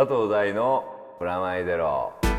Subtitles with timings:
[0.00, 0.82] 佐藤大の
[1.18, 2.29] プラマイゼロ。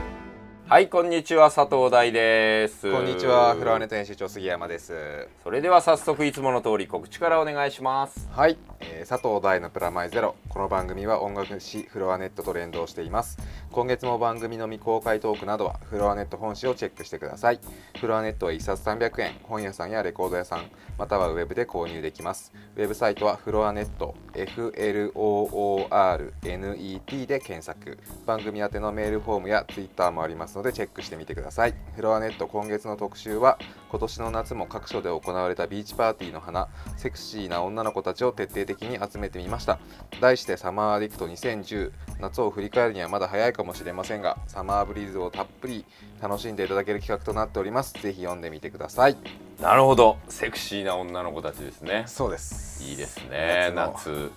[0.71, 2.89] はいこんにちは佐藤大です。
[2.89, 5.28] こんにちはフロアネット編集長杉山です。
[5.44, 8.29] それでは早速いつもの通り告知からお願いします。
[8.31, 10.37] はい、えー佐藤大のプラマイゼロ。
[10.47, 13.37] この番組は音楽誌フロアネットと連動しています。
[13.69, 17.59] 今月も番組の未公開トークなどはフロアネット本誌をチェックしてください。
[17.99, 19.34] フロアネットは1冊300円。
[19.44, 22.53] 本屋さんやレコード屋さんまたはウェブで購入できます。
[22.78, 28.00] ウェブサイトはフロアネット FLOORNET で検索。
[28.26, 31.74] 番組宛てのメールフォームやツイッターもありますのでチェックしてみてください。
[31.96, 33.58] フロアネット今月の特集は
[33.90, 39.80] 今年の夏も各所で行われたビーチパーティーの花セクシーな女の子たちを徹底的に集めてみました。
[40.22, 45.86] 題してサマーアディクト2010夏を振り返るにはまだ早いかもしれませんがサマーブリーズをたっぷり
[46.22, 47.94] 楽しんでいただける企画となっております。
[47.94, 49.18] ぜひ読んでみてください。
[49.59, 50.18] なるほど。
[50.30, 52.04] セクシーな女の子たちですね。
[52.08, 52.84] そうです。
[52.84, 53.72] いいですね。
[53.75, 54.31] 夏夏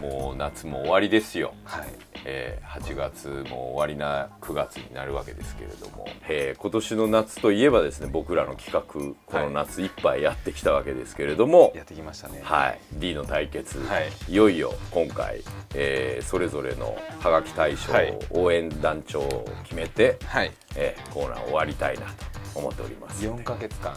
[0.00, 1.54] もう夏も終わりですよ。
[1.64, 1.88] はい。
[2.24, 8.80] えー8月も終わりな9月になるわけですけれども、えー今年の夏といえばですね僕らの企画
[9.26, 12.40] この夏いっぱいやってきたわけですけれども、やってきましたね。
[12.44, 14.08] はい、D の対決、はい。
[14.28, 15.42] い、よいよ今回、
[15.74, 18.18] えーそれぞれのはがき大賞、はい。
[18.30, 20.52] 応援団長を決めて、はい。
[20.76, 23.24] えーコーナー終わりたいなと思っております。
[23.24, 23.94] 4ヶ月間。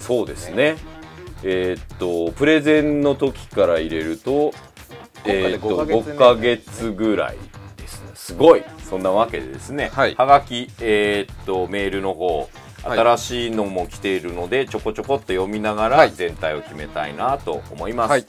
[0.00, 0.76] そうですね。
[1.42, 4.52] えーっとプレゼンの時から入れると
[5.26, 7.36] えーっと5 5ヶ月ぐらい
[7.76, 8.10] ですね。
[8.14, 8.64] すごい。
[8.88, 10.14] そんなわけでですね、はい。
[10.14, 12.48] がき、えーっとメールの方
[12.84, 12.98] はい。
[12.98, 16.12] 新しいのも来ているのでちょこちょこっと読みながらはい。
[16.12, 18.26] 全体を決めたいなと思います、はい。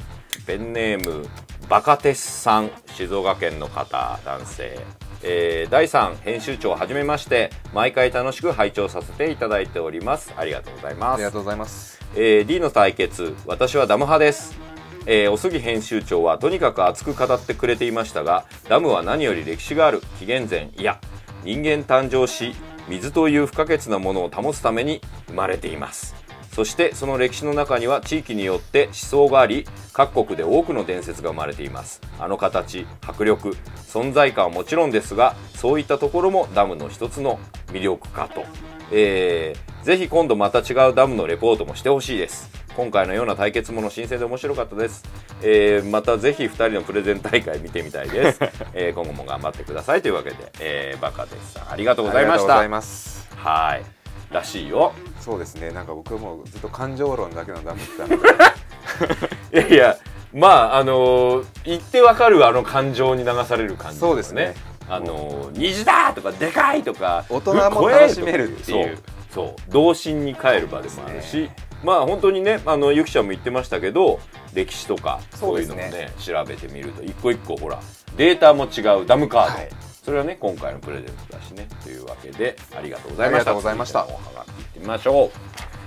[0.47, 1.27] ペンネーム
[1.67, 2.71] バカテスさん。
[2.93, 4.79] 静岡県の方男性。
[5.27, 10.33] えー、第3編集長はじめまして毎回楽しく拝聴させていただいております。
[10.37, 11.15] ありがとうございます。
[11.15, 11.99] ありがとうございます。
[12.15, 14.55] えー D の対決私はダム派です、
[15.07, 20.01] えーお杉編集長はとにかく熱く語ってくれていましたがダムは何より歴史がある。
[20.19, 20.99] 紀元前いや
[21.43, 22.55] 人間誕生し
[22.87, 26.15] 水という不可欠なものを保つために生まれています。
[26.51, 32.01] そしてその歴史の中には地域によって思想があり各国で多くの伝説が生まれています。
[32.19, 33.57] あの形迫力
[33.87, 38.43] 存在感はもちろんですがそういったところもダムの一つの魅力かと。
[38.91, 42.49] えーぜひ今度また違うダムのレポートもしてほしいです。
[42.75, 45.03] 今回のような対決もの新鮮で面白かったです、
[45.41, 48.39] えーまたぜひ2人のプレゼン大会見てみたいです、
[48.73, 52.55] えー今後も頑張ってくださいというわけで、えーバカですさんありがとうございました。
[53.37, 53.85] はい。
[54.33, 54.93] らしいよ。
[55.21, 55.71] そうですね。
[55.71, 58.29] なんか僕もずっと感情論だけのダムってたので。
[59.53, 59.97] いやいや
[60.33, 64.55] まああのー言ってわかるあの感情に流される感じそうですね。
[64.89, 68.97] あのー虹だとかでかいとか大人も楽しめるっていう。
[69.33, 69.71] そう。
[69.71, 74.19] 童心に帰る場でもあるし、ねまあ本当にねあのゆきちゃんも言ってましたけど
[74.53, 77.79] 歴史とかそそうういうのですねもね調べてみると一個一個ほら
[78.17, 79.69] データも違うダムカード、はい。
[80.03, 83.43] それはね今回のプレゼントだしねというわけでありがとうございました。
[83.43, 84.05] ありがとうございました。
[84.05, 85.31] おはがきいってみましょう、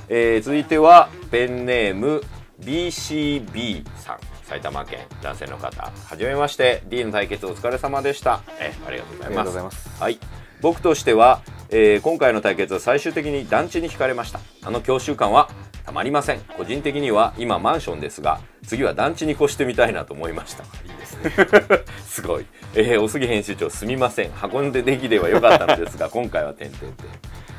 [0.08, 2.22] えー続いてはペンネーム
[2.60, 4.18] BCB さん。
[4.44, 5.82] 埼玉県男性の方。
[5.82, 6.82] はじめまして。
[6.86, 8.40] D の対決お疲れ様でした。
[8.58, 9.58] えありがとうございます。
[9.58, 10.02] います。
[10.02, 10.18] はい。
[10.62, 14.40] 僕としては、えー今回の対決は最終的に団地に惹かれました。
[14.62, 15.50] あの教習感は
[15.88, 16.40] たまりません。
[16.54, 20.62] 個人的には今マンションですが次は団地に越してみたいなと思いました。
[20.64, 21.32] いいですね。
[22.06, 24.30] すごい、えー、お杉編集長すみません。
[24.32, 26.92] 箱根でできればよかったのですが 今回は点々点。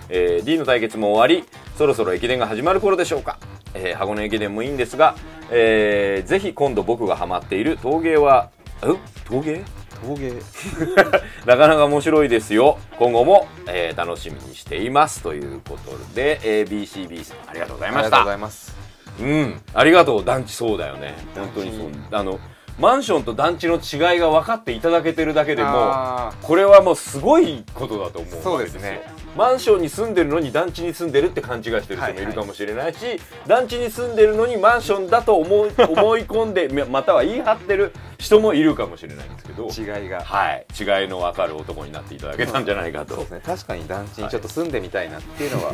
[0.09, 3.39] えー、D の対決も終わりそろそろ駅伝が始まる頃でしょうか、
[3.73, 5.15] えー箱根駅伝もいいんですが、
[5.49, 8.51] えーぜひ今度僕がハマっている陶芸は
[8.83, 9.63] う陶芸？
[10.03, 10.33] 陶芸
[11.45, 12.77] なかなか面白いですよ。
[12.97, 18.75] 今後も、えー楽しみにしていますということで、えー BCB さんありがとうございましありがとうござたいます。
[19.19, 19.61] うん。
[19.73, 21.15] ありがとう団地そうだよね。
[21.35, 21.89] 本当にそう。
[22.11, 22.39] あの
[22.79, 29.01] マンションと団地の違いが分かっていただけてるだけでもあこれはもうすごいことだと思うそうですね
[29.39, 32.99] マンションに住んでるのに団地に住んでるって勘違いしてる人もいるかもしれないし、
[33.47, 40.25] 団地に住んでるのにマンションだと思い 思い込んでままたは言い張ってる人もいるかもしれないんですけどー違いが。
[40.25, 40.65] はい。
[40.77, 43.15] 違いの分かる男になっていただけたんじゃないかと。
[43.15, 43.41] そうですね。
[43.45, 45.71] 確かに団地にちょっと住んでみたいなっていうのは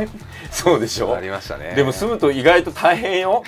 [0.51, 1.73] そうでしょありましたね。
[1.75, 3.41] でも住むと意外と大変よ。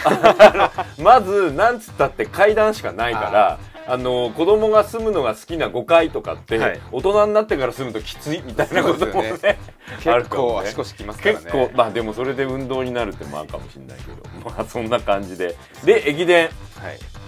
[0.97, 3.59] まずなんつったって階段しかないから
[3.89, 6.79] あの子供が住むのが好きな5階とかって、はい。
[6.91, 9.57] 大人になってから住むときついみたいなこともねそうで
[10.01, 11.41] すよ ある結構足腰きますからね。
[11.41, 14.17] 結構まあでもそれで運動になるってもあるかもしれないけど。
[14.45, 15.55] まあそんな感じで。
[15.85, 16.45] で駅伝。
[16.45, 16.51] は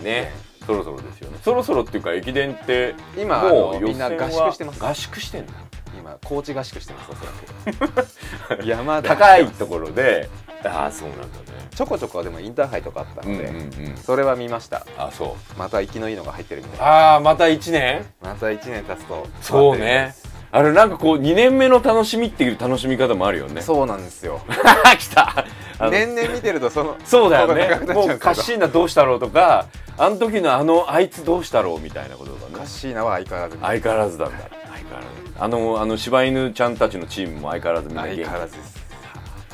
[0.01, 0.03] い。
[0.03, 0.33] ね。
[0.67, 1.39] そろそろですよね。
[1.43, 4.83] そろそろっていうか駅伝って今もうみんな合宿してます。
[4.83, 5.53] 合宿してんの？
[5.97, 8.63] 今高知合宿してますおそらく。
[8.67, 9.07] 山で。
[9.07, 10.29] 高いところで。
[10.65, 11.25] ああそうなんだ。
[11.25, 13.97] ねちょこちょこでもインターハイとかあったので、うんうんうん。
[13.97, 14.85] それは見ました。
[14.97, 15.59] あそう。
[15.59, 16.79] また生きのいいのが入ってるみたい。
[16.79, 18.05] なああまた1年。
[18.21, 20.13] また1年経つとそうね。
[20.51, 23.61] あれなんかこう2年目の楽しみっていう楽しみ方もあるよね。
[23.61, 24.41] そうなんですよ。
[24.97, 25.45] 来た。
[25.91, 27.79] 年々見てるとそのそうだよね。
[27.93, 29.67] もうカッシーナどうしたろうとか
[29.97, 32.45] あの時のあのあいつどうしたろうみたいなことがね。
[32.53, 34.37] カッシーナは相変わらず相変わらずなんだ。
[34.39, 35.07] 相変わらず。
[35.41, 38.78] あのあの柴犬ちゃんたちのチームも相変わらずみんな元気相変わらずです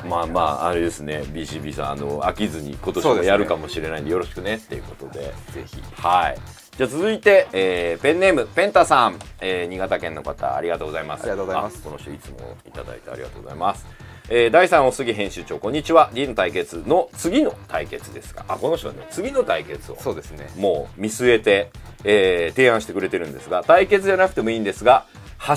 [0.06, 1.22] まあまああれですね。
[1.32, 4.54] BCB さんあの飽きずに今年もやるかもしれないんでよろしくね。
[4.56, 5.20] っていうことで。
[5.52, 5.76] ぜひ。
[6.00, 6.38] はい。
[6.76, 11.22] じゃあ続いて、えーペンネームペンタさん、えー新潟県の方ありがとうございます。
[11.22, 11.78] ありがとうございます。
[11.80, 13.86] あこの人いつもいただいてありがとうございます。
[14.28, 16.10] えー第3お杉編集長こんにちは。
[16.12, 20.48] D の対決の次の対決ですがあこの人はね次の対決をそうですね。
[20.56, 21.70] もう見据えて、
[22.04, 25.06] えー提案してくれてるんですが対決じゃなくてもいいんですが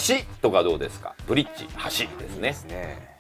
[0.08, 1.16] 橋とかどうですか？
[1.28, 1.68] ブリッジ
[2.08, 2.50] 橋ですね。
[2.50, 3.16] ですね。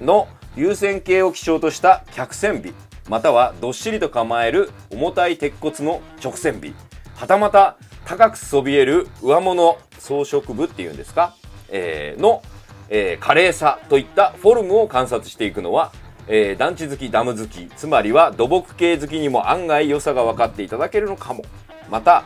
[0.00, 6.72] 橋の優先形を基調とした客船尾またはどっしりと構える重たい鉄骨の直線尾
[7.18, 11.36] はたまた高くそびえる上物装飾部っていうんですか、
[11.70, 12.42] えーの、
[12.88, 15.92] えー華麗さといったフォルムを観察していくのは、
[16.26, 21.44] えー団地好きダム好きつまりは土木系好きにも案外良さが分かっていただけるのかも。
[21.90, 22.24] また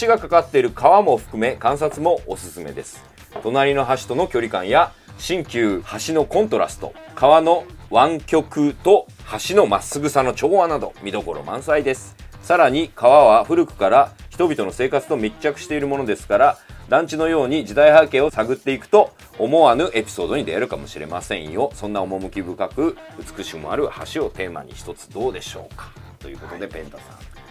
[0.00, 3.02] 橋がかかっている川も含め観察もおすすめです。
[3.42, 6.92] 隣の橋との距離感や新旧橋のコントラスト。
[7.14, 9.06] 川の湾曲と
[9.48, 12.16] 橋のまっすぐさの調和など見どころ満載です。
[12.42, 16.58] さらに川は古くから人々の生活と密着しているものですから
[16.88, 21.70] 団地のように時代背景を探っていくと思わぬエピソードに出会えるかもしれませんよ。
[21.74, 22.96] そんな趣深く
[23.36, 25.90] 美しくもある橋をテーマに一つどうでしょうか。
[26.18, 27.06] ということで、ペンタさん。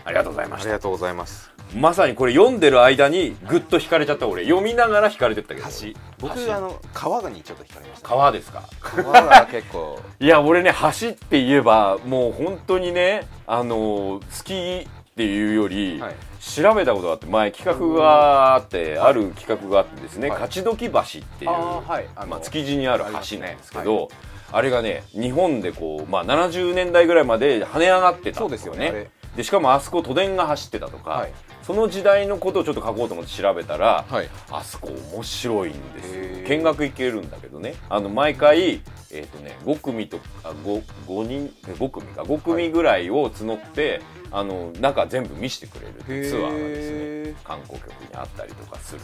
[0.06, 1.55] ありがとうございましたありがとうございます。
[1.74, 4.44] まさにこれ読んでる間にぐっと惹かれちゃった俺。
[4.44, 5.68] 読みながら惹かれてったけど。
[5.68, 5.98] 橋。
[6.20, 8.08] 僕橋あの川にちょっと惹かれました。
[8.10, 8.64] 川ですか？
[8.80, 10.00] 川が結構。
[10.20, 16.16] いや俺ね橋って言えばもう本当にねあの好きっていうより、はい。
[16.40, 20.40] 調べたことがあって前企画があって、ある企画があってですね、はい。
[20.42, 21.04] 勝どき橋っ
[21.40, 22.08] ていう、あーはい。
[22.16, 23.10] あのまあ、築地にある橋
[23.40, 31.34] なんですけど、ありますあれがね日本でこう、まあ、70年代ぐらいまで跳ね上がってたんそうですよねでしかもあそこ都電が走ってたとか、はい
[31.66, 34.30] その時代のことをちょっと書こうと思って調べたら、はい。
[34.52, 36.48] あそこ面白いんですよ。
[36.48, 37.74] 見学行けるんだけどね。
[37.90, 38.82] あの毎回
[39.12, 42.22] えっ、とね5組とあ 5, 5人え5組か。
[42.22, 44.02] 5組ぐらいを募って、
[44.32, 49.02] あの中全部見せてくれるツアーがですね観光局にあったりとかする。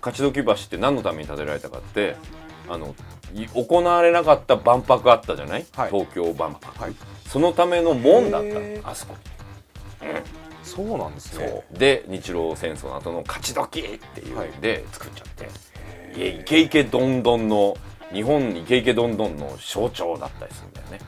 [0.00, 2.14] 勝どき橋って何のために建てられたかって
[2.68, 2.94] あの
[3.34, 5.90] い行われなかった万博あったじゃない、はい。
[5.90, 6.94] 東京万博、はい。
[7.26, 8.44] そのための門だっ
[8.82, 9.16] たあそこ
[10.74, 11.64] そうなんですね。
[11.72, 15.28] で日露戦争の後の勝ち時っていはいうんで作っちゃっ
[16.14, 17.76] て、いやイケイケどんどんの
[18.12, 20.98] 日本イケイケどんどんの象徴だったりするんだよね。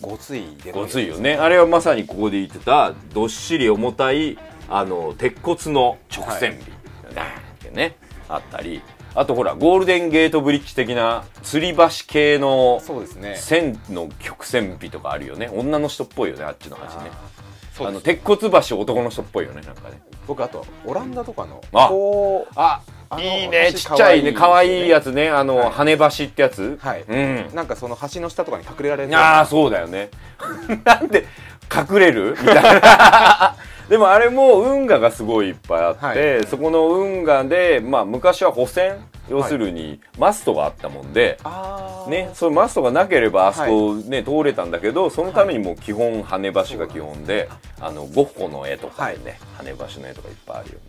[0.00, 1.36] ごついでごついよね。
[1.36, 4.38] あれはまさにここで言ってたどっしり重たい
[4.68, 6.58] あの鉄骨の直線
[7.10, 7.26] 尾、なん
[7.60, 7.96] てね
[8.28, 8.82] あったり。
[9.14, 12.80] あとほらゴールデンゲートブリッジ的な吊り橋系の
[13.36, 15.50] 線の曲線美とかあるよね。
[15.52, 17.10] 女の人っぽいよねあっちの橋ね
[17.86, 20.00] あの鉄骨橋男の人っぽいよねなんかね。
[20.26, 22.82] 僕あとオランダとかのあこうあ
[23.18, 25.70] いいね橋ちっちゃいね可愛いやつつねあの、はい。
[25.70, 26.78] 羽橋ってやつ。
[26.82, 27.04] はい。
[27.08, 27.50] うん。
[27.54, 30.10] なんかその橋の下とかに隠れられるああそうだよね。
[30.84, 31.26] なんで
[31.74, 32.36] 隠れる？
[32.40, 33.56] みたいな
[33.88, 36.46] でもあれも運河がすごいいっぱいあって、はい。
[36.46, 42.10] そこの運河でまあ昔は保線要するにマストがあったもんで、あー。
[42.10, 47.48] ね、そのマストがなければあそこね、通れたんだけどそのためにもう基本羽橋が基本で、
[47.80, 50.80] あのゴッホの絵とかでね、羽橋の絵とかいっぱいあるよね。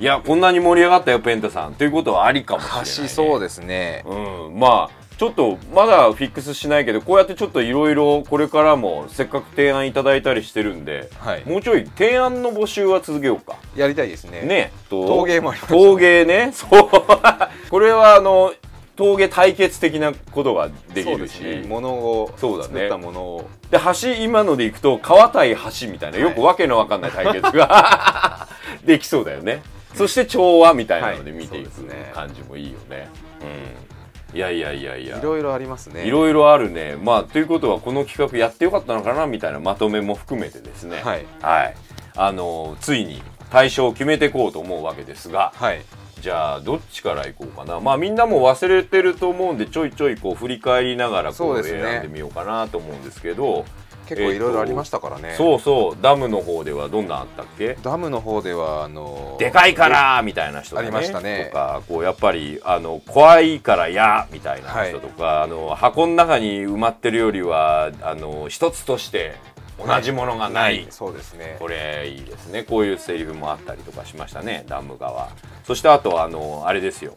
[0.00, 1.74] いやこんなに盛り上がったよペンタさん。
[1.74, 4.02] ということはありかもしれない、ね、橋そうですね。
[4.06, 11.44] うん、まあちょっとまだフィックスしないけどこうやってちょっといろいろこれからもせっかく提案いただいたりしてるんで、はい。
[11.44, 13.56] もうちょい提案の募集は続けようか。
[13.76, 14.42] やりたいですね。
[14.42, 15.72] ねと陶芸もあります。
[15.72, 16.90] 陶芸ねそう。
[17.70, 18.52] これはあの
[18.96, 21.40] 陶芸対決的なことができるし。
[21.42, 21.64] ね。
[21.68, 22.74] 物をそうだね。
[22.74, 23.48] 作ったものを。
[23.70, 28.48] で橋今のでいくと川対橋みたいなよくわけのわかんない対決が
[28.84, 29.62] できそうだよね。
[29.94, 33.08] そして調和みたいなので見ていく感じもいいよね、
[33.40, 33.93] うん、
[34.34, 35.18] いやいやいやいや。
[35.18, 36.06] いろいろありますね。
[36.06, 36.96] いろいろあるね。
[37.00, 41.00] まあということはこの企画やってよかったのかなみたいなまとめも含めてですね。
[41.02, 41.26] はい。
[41.40, 41.74] はい。
[42.16, 45.52] あのついに対象を決めていこうと思うわけですが。
[45.54, 45.82] はい。
[46.20, 47.80] じゃあどっちからいこうかな。
[47.80, 53.64] まあみんなも忘れてると思うんでちょいちょいこう振り返りながらこう選んでみようかなと思うんですけど
[54.06, 57.76] 結構いろいろありましたからね、そうそうダムの方ではどんなあったっけ？
[57.82, 61.46] ダムの方ではあのでかいからみたいな人が、ね、ありましたね。
[61.52, 69.36] とかこうやっぱりあの怖いからやみたいな人とか、あの箱の中に埋まってるよりはあの一つとして
[69.78, 70.86] 同じものがない、はい。
[70.90, 71.56] そうですね。
[71.58, 72.62] これいいですね。
[72.62, 75.30] こういうセリフもあったりとかしましたねダム側。
[75.64, 77.14] そしてあとあのあれですよ。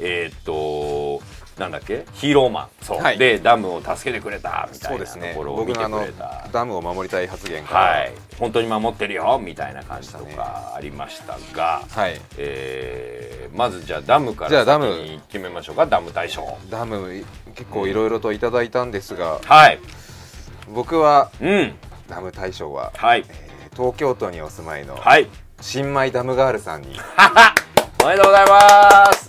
[0.00, 1.22] えーっと
[1.58, 2.04] なんだっけ？
[2.14, 2.68] ヒーローマン。
[2.82, 3.18] そう、はい。
[3.18, 4.68] でダムを助けてくれた。
[4.72, 5.34] みたいうなとそですね。
[5.36, 6.48] ころを見てくれた。
[6.52, 7.80] ダムを守りたい発言から。
[7.80, 8.12] はい。
[8.38, 9.40] 本当に守ってるよ。
[9.42, 12.20] みたいな感じとかありましたが、はい。
[12.36, 14.92] えーまずじゃあダムからじゃあダム。
[14.92, 15.86] 先に決めましょうか。
[15.86, 19.78] ダム大賞ダム結構いろいろといただいたんですが、はい。
[20.68, 21.74] 僕はうん。
[22.08, 23.24] ダム大賞は、はい。
[23.28, 23.46] えー
[23.76, 25.28] 東京都にお住まいのはい。
[25.60, 26.98] 新米ダムガールさんに。
[28.02, 29.25] おめでとうございます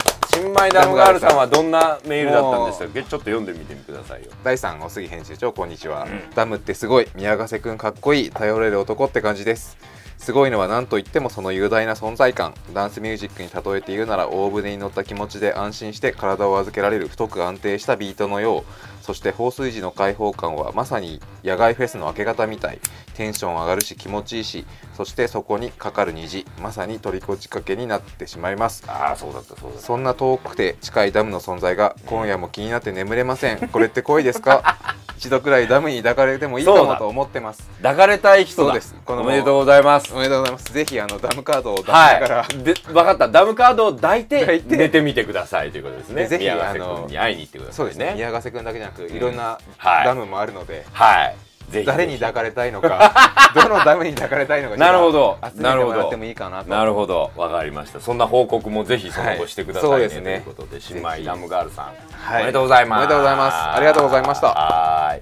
[0.58, 3.04] 新米ダムガールさんはどんなメールだったんでしたっけ？
[3.04, 4.32] ちょっと読んでみてくださいよ。
[4.44, 6.30] 第3お杉編集長こんにちは、うん。
[6.34, 9.78] ダムってすごい宮ヶ瀬くんかっこいい頼れる男って感じです。
[10.18, 12.56] すごいのは何といってもその雄大な存在感。
[12.74, 19.06] ダンスミュージックに例えて言うなら大船に乗った気持ちで安心して体を預けられる太く安定したビートのよう。
[19.06, 22.80] そして放水時の開放感はまさに野外フェスの明け方みたい
[23.18, 28.84] テンション上がるし気持ちいいしそしてそこにかかる虹まさに虜仕掛けになってしまいます。
[28.88, 29.82] ああそうだったそうだった。
[29.86, 33.68] そんな遠くて近いダムの存在が今夜も気になって眠れません。
[33.70, 34.78] これって恋ですか？
[35.18, 37.68] 一度くらいダムに抱かれてもいいかもと思ってます。
[37.82, 38.68] 抱かれたい人だ。
[38.68, 38.96] そうです。
[39.04, 40.14] このおめでとうございます。
[40.14, 40.72] おめでとうございます。
[40.72, 42.58] ぜひあのダムカードを出しはながら、い。
[42.64, 43.28] で分かった。
[43.28, 46.24] ダムカードを抱いて寝てみてくださいということですね。
[46.24, 48.14] でぜひ宮ヶ瀬君に会いに行ってくださいうそですね。
[48.16, 50.06] 宮ヶ瀬くんだけじゃなく、いろんなはい。
[50.06, 51.36] ダムもあるので、はい
[51.70, 53.14] ぜひ誰に抱かれたいのか、
[53.54, 55.38] どのダムに抱かれたいのか、なるほど。
[55.44, 56.70] 集めてもらってもいいかなと。
[56.70, 57.32] なるほど。
[57.36, 58.00] 分かりました。
[58.00, 60.42] そんな報告もぜひその後してくださいね、はいそうですね。
[60.46, 62.42] ということで新米ダムガールさん、はい。
[62.44, 63.00] おめでとうございます。
[63.00, 63.58] おめでとうございます。
[63.58, 64.48] ありがとうございました。
[64.48, 65.22] はい。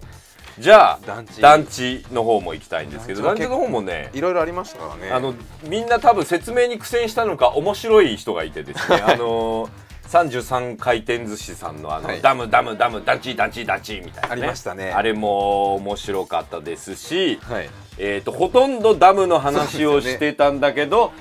[0.59, 1.41] じゃあ団地。
[1.41, 5.11] 団地の方も行きたいんですけど団地の方もねいろいろありましたからね。
[5.11, 5.33] あの
[5.63, 9.03] みんな多分説明に苦戦したのか面白い人がいてですね。
[9.05, 9.69] あの
[10.09, 12.21] 33回転寿司さんのあの、はい。
[12.21, 14.91] ダムダムダムダチダチダチみたいな、ね、ありましたね。
[14.91, 17.69] あれも面白かったですし、はい。
[17.97, 21.12] えー、とほとんどダムの話をしてたんだけど、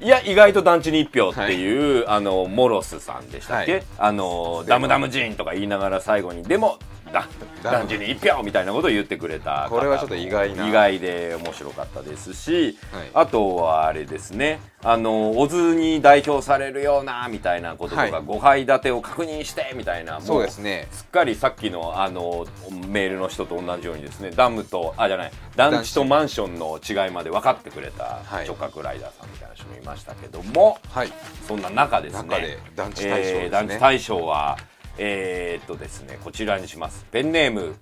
[0.00, 0.08] い。
[0.08, 3.82] や意外と団地に1票っていう、あのモロスさんでしたっけ、はい。
[3.98, 6.78] あのダムダムジーンとか言いながら最後にでも
[7.14, 7.28] だ
[7.62, 10.68] ダム団地に1票みたいなことを言ってくれた方これはちょっと意外な。
[10.68, 13.10] 意外で面白かったですし、はい。
[13.14, 14.60] あとはあれですね。
[14.82, 18.12] あのオズに代表されるようなみたいなこととか、はい。
[18.12, 20.88] 5階建てを確認してみたいなもそうですね。
[20.90, 22.46] すっかりさっきのあの
[22.88, 28.46] メールの人と同じようにですねダムとあじゃない団地とマンションの違いまで分かってくれたはい。
[28.46, 31.12] 直角ライダーさんみたいな人もいましたけども、はい。
[31.46, 32.28] そんな中ですね。
[32.28, 33.44] 中で団地大賞ね。
[33.44, 34.58] えー団地大賞は
[34.98, 37.04] えーっとですねこちらにします。
[37.10, 37.74] ペンネーム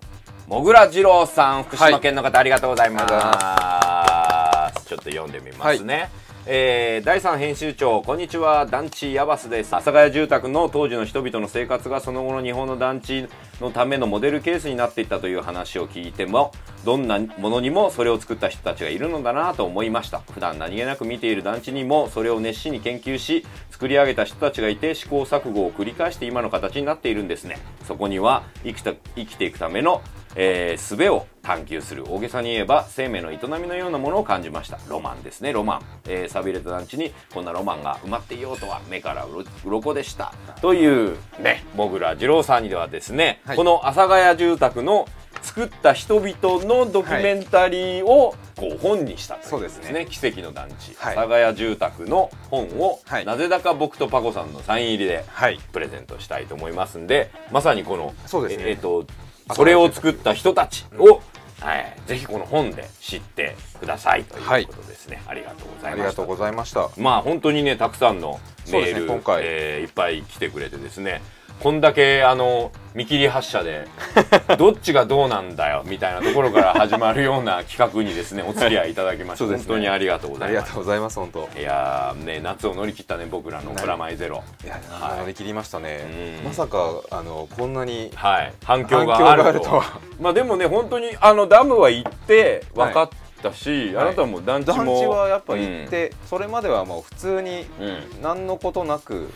[0.47, 4.87] もぐら二郎さん福島県の方、ありがとうございます。
[4.87, 6.11] ちょっと読んでみますね、
[6.45, 8.67] えー第3編集長こんにちは。
[8.67, 9.75] 団地ヤバスです。
[9.75, 13.29] 阿佐ヶ谷住宅の当時の人々の生活がその後の日本の団地
[13.61, 16.51] のためのモデルケースになっていったという話を聞いても
[16.85, 20.19] どんなものにもそれを作った人たちがいるのだなと思いました。
[20.33, 27.59] 普段何気なく見ている団地にもそれを熱心に研究し作り上げた人たちがいて試行錯誤を繰り返して今の形になっているんですね。
[27.87, 30.03] そこには生きた生きていくための
[30.35, 34.79] えー、術を探求する大げさに言えば生命の営みのようなものを感じました。
[34.89, 35.53] ロマンですね。
[35.53, 40.33] ロマン、えー、寂れた団地にこんなロマンが埋まっていようとは目からうろ鱗でした。
[40.61, 43.57] というねもぐら二郎さんにではですね、はい。
[43.57, 45.09] この阿佐ヶ谷住宅の
[45.43, 50.07] 作った人々のドキュメンタリーをこう本にしたというそうですね。
[50.09, 51.17] 奇跡の団地、はい。
[51.17, 53.25] 阿佐ヶ谷住宅の本を、はい。
[53.25, 55.59] なぜだか僕とパコさんのサイン入りではい。
[55.73, 58.65] プレゼントしたいと思いますんでまさにこのそうですね。
[58.69, 59.05] ええっと
[59.55, 61.21] それを作った人たちを、
[61.61, 65.89] はい、ぜひこの本で知ってくださいということですね、ありがとうございました。
[65.93, 66.89] ありがとうございました。
[66.99, 68.41] まあ本当にねたくさんの
[68.71, 69.43] メール、ね今回。
[69.45, 71.21] えーいっぱい来てくれてですね
[71.63, 73.87] こんだけあの見切り発車で
[74.59, 79.59] どっちがどうなんだよみたいなところから始まるような企画にですねお付き合いいただきまして、ね。
[79.59, 81.49] 本当にありがとうござありがいますとうございます、本当。
[81.57, 84.43] いやーね夏を乗り切ったね僕らのプラマイゼロ。
[84.65, 85.19] いや、はい。
[85.21, 86.01] 乗り切りましたね。
[86.41, 86.43] う。
[86.43, 86.45] ん。
[86.47, 88.11] まさか、あの、こんなに。
[88.17, 89.85] はい、反響があると
[90.21, 93.09] まあでもね本当にあのダムは行って分かっ
[93.41, 94.05] たし、はい。
[94.07, 97.67] あなたも団地も団地はやっぱ行って、それまではもう普通に。
[97.79, 98.03] うんうん。
[98.21, 99.31] 何のことなく、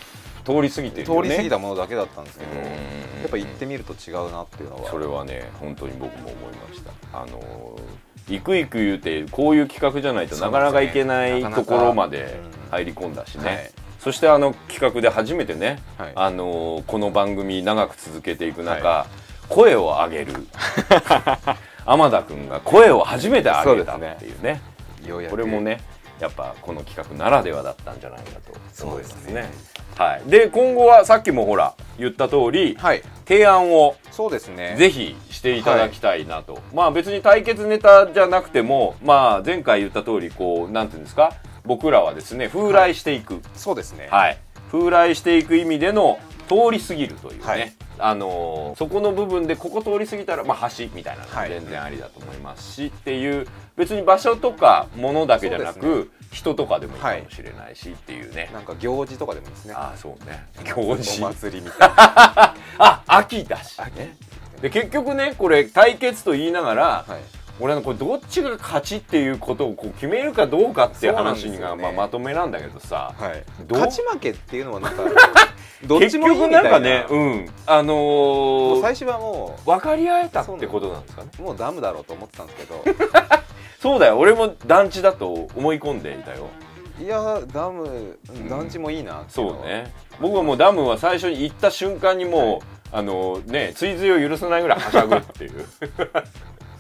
[0.47, 1.29] 通り過ぎてる通よね。
[1.31, 2.53] り過ぎたものだけだったんですけど。
[2.53, 2.65] うん。
[2.65, 2.71] や
[3.27, 4.89] っぱ行ってみると違うなっていうのは。
[4.89, 6.35] それはね本当に僕も思い
[6.69, 6.93] ました。
[7.13, 12.41] あのー行く行く言うてこういう企画じゃないとなかなか行けないところまで
[12.73, 13.71] 入り込んだしね、はい。
[14.01, 16.13] そしてあの企画で初めてね、はい。
[16.17, 19.07] あのーこの番組長く続けていく中、
[19.49, 20.33] 声を上げる。
[21.87, 24.61] 天田君が声を初めて上げたっていうね。
[25.07, 25.31] ようやく。
[25.31, 25.81] これもね
[26.21, 28.91] やっぱこの企画ならではだったんじゃないかと思いますね。
[28.91, 29.51] そうですね。
[29.97, 33.03] はい、で今後はさっきもほら言った通りはい。
[33.27, 34.77] 提案をそうですね。
[34.79, 41.33] ぜひしていただきたいなと、まあ別に対決ネタじゃなくてもまあ前回言った通りこうなんていうんですか？
[41.65, 44.09] 僕らはですね風来していく、そうですね。
[44.11, 44.39] はい、
[44.71, 47.73] 風来していく意味での通り過ぎるというね、はい。
[47.99, 51.51] あのーそこの部分でここ通り過ぎたら、まあ、橋みたいなのもはい。
[51.51, 59.75] 全然ありだと思いますし、っていう別に場所とか物だけじゃなく、人とかでもいいかもしれないしっていうね、なんか行事とかでもいいですね。
[59.75, 60.47] ああそうね。
[60.65, 61.95] 行事お祭りみたいな。
[62.79, 64.17] あ秋だしね。
[64.61, 73.45] で結局ねこれ対決と言いながら、はい俺はこれどっちが勝ちっていうことをこう決めるかどうかっていう話にが、まあ、まとめなんだけどさ、はい。
[73.71, 75.03] 勝ち負けっていうのはなんか
[75.87, 76.71] どっ結ちもいい局みたな。
[76.71, 77.49] ないんかねうん。
[77.67, 81.29] あのー、最初はも分かり合えたってことなんですかね。
[81.39, 82.85] うもうダムだろうと思ってたんですけど。
[83.81, 84.19] そうだよ。
[84.19, 86.49] 俺も団地だと思い込んでいたよ。
[86.99, 88.17] いやダム
[88.49, 89.67] 団地もいいなっていそうのは。
[89.67, 89.93] ね。
[90.21, 95.67] 僕はもうダムは最初に行った瞬間にもう、あのね追随を許さないぐらいはしゃぐっていう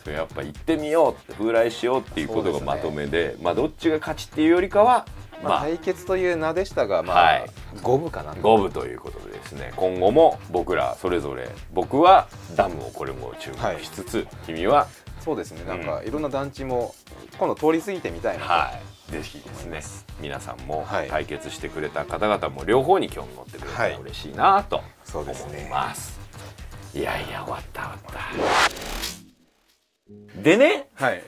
[0.06, 5.04] それやっぱ行ってみようって風来しようっていうことがまとめでまあどっちが勝ちっていうよりかは
[5.42, 7.50] まあ、まあ対決という名でしたがまあ、はい。
[7.82, 8.34] 五分かな。
[8.40, 9.72] 五分ということでですね。
[9.76, 14.86] 今後も僕らそれぞれ僕はダムをこれも注目しつつ、君は
[15.20, 15.64] そうですね。
[15.64, 16.94] なんかいろんな団地も
[17.36, 18.44] 今度通り過ぎてみたいな。
[18.44, 18.72] と、は
[19.10, 19.12] い。
[19.12, 19.82] ぜひですね。
[20.20, 21.08] 皆さんもはい。
[21.08, 24.00] 対決してくれた方々も両方に興味持ってくれたらはい。
[24.00, 25.68] 嬉しいなとそう思いですね。
[25.68, 26.18] ます。
[26.94, 29.15] いやいや終わった終わった。
[30.08, 31.22] でね、 はい。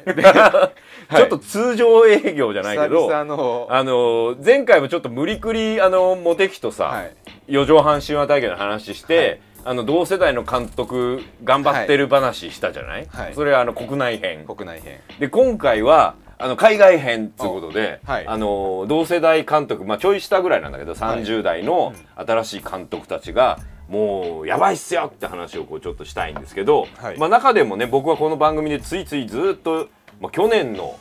[1.17, 7.13] ちょっと通常営業じゃないけど、あの前回もちょっと無理くりあのモテキとさ、はい。
[7.49, 13.35] 四畳半神話体験の話して、あの同世代の監督頑張ってる話したじゃない、はい。
[13.35, 14.45] それはあの国内編。
[14.47, 15.01] 国内編。
[15.19, 18.27] で今回はあの海外編ということで、あはい。
[18.29, 23.59] あの同世代監督、まあ、ちょい下ぐらいなんだけど30代の新しい監督たちが、
[23.89, 27.19] もうやばいっすよって話をこうちょっとしたいんですけど、はい。
[27.19, 29.89] まあ、中でもね僕はこの番組でついついずっと、
[30.21, 30.99] まあ、去年の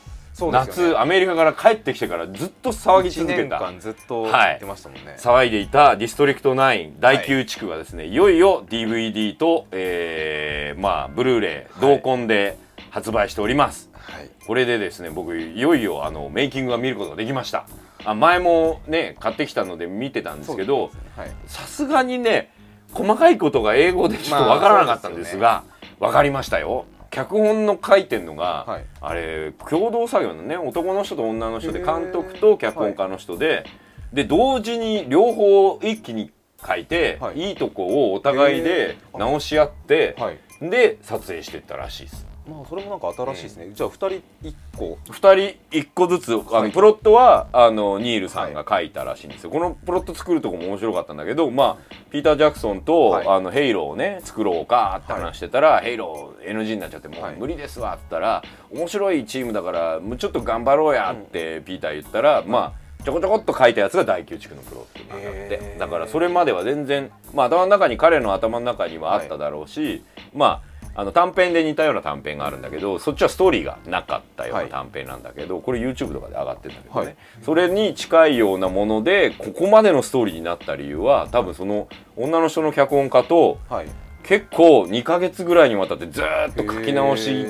[0.51, 0.95] 夏、よね。
[0.97, 3.41] アメリカから帰ってきてからずっと騒ぎ1続けた。
[3.41, 4.47] 年間ずっとはい。
[4.47, 12.57] 言ってましたもんね、騒いでいたディストリクト9第9地区がですね、い、よいよ DVD と、えーまあブルーレイ同梱で
[12.91, 14.29] 発売しております、はい。
[14.45, 17.65] これでですね僕いよいよあのメイキングが見ることができました。
[18.05, 21.31] あ前もね買ってきたので見てたんですけどはい。
[21.47, 22.53] さすがにね
[22.93, 25.63] 細かいことが英語でちょっとわからなかったんですが、
[25.99, 26.85] わかりましたよ。
[27.09, 28.85] 脚本の書いてんのが、はい。
[29.01, 33.65] あれ共同作業のね男の人と女の人で監督と脚本家の人で、
[34.13, 36.31] で同時に両方一気に
[36.65, 37.49] 書いて、はい。
[37.49, 40.39] い、いとこをお互いで直し合って、はい。
[40.59, 44.07] で撮影していったらしいですまあそれもなんか新しいですね、じゃあ2人
[44.43, 44.97] 1個。
[45.09, 46.71] 2人1個ずつあの、はい。
[46.71, 53.27] プロットはあのニールさんが書いたらしいんですよ、このプロット作るとこも面白かったんだけどまあピーター・ジャクソンと、はい。
[53.27, 57.35] あのヘイローをね作ろうかって話してたら、ヘイロー NG になっちゃってもうはい。
[57.35, 65.27] 無理ですわって言ったら面白いチームだからもうちょっと頑張ろうやってピーター言ったら、まあちょこちょこっと書いたやつが第9地区のプロットになって。
[65.55, 65.79] へー。
[65.79, 70.66] だからそれまでは全然、まあ、頭の中に彼の頭の中にはあっただろうし、まあ
[70.99, 74.69] あの短編で似たような短編があるんだけどそっちはストーリーがなかったようなはい。
[74.69, 77.15] 短編なんだけど、これ YouTube とかで上がってるんだけどね、はい。
[77.43, 83.87] それに近いようなものでここまでのストーリーになった理由は多分その女の人の脚本家とはい。
[84.23, 87.45] 結構2ヶ月ぐらいにわたってずーっと書き直し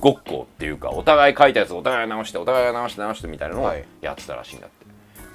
[0.00, 3.84] ごっこっていうかお互い書いたやつお互い直してお互い直して直してみたいなのをはい。
[4.00, 4.86] やってたらしいんだって、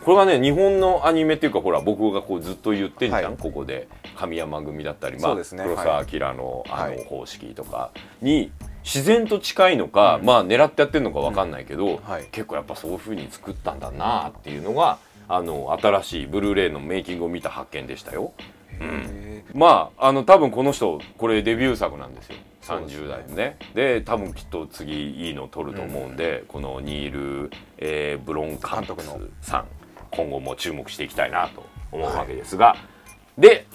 [0.04, 3.38] これがね日本のアニメっていうかほら僕がこうずっと言ってんじゃん、はい。
[3.38, 7.04] ここで神山組だったり、まあね黒澤明の,、あのはい。
[7.06, 8.52] 方式とかに
[8.84, 12.26] 自然と近いのか、まあ狙ってやってるのかわかんないけど、はい。
[12.32, 14.98] 結構やっぱそういう風に作ったんだなっていうのが
[15.28, 18.34] あの新しいブルーレイのメイキングを見た発見でしたよ。
[18.80, 22.36] へまああの多分この人これデビュー作なんですよ。
[22.62, 23.08] 30そうですね。
[23.08, 23.58] 代でね。
[23.74, 29.20] で多分きっと次いいの撮ると思うんで、このニール、えーブロン監督監督の。
[29.42, 29.66] さん
[30.12, 32.78] 今後も注目していきたいなと思うわけですが、
[33.38, 33.66] で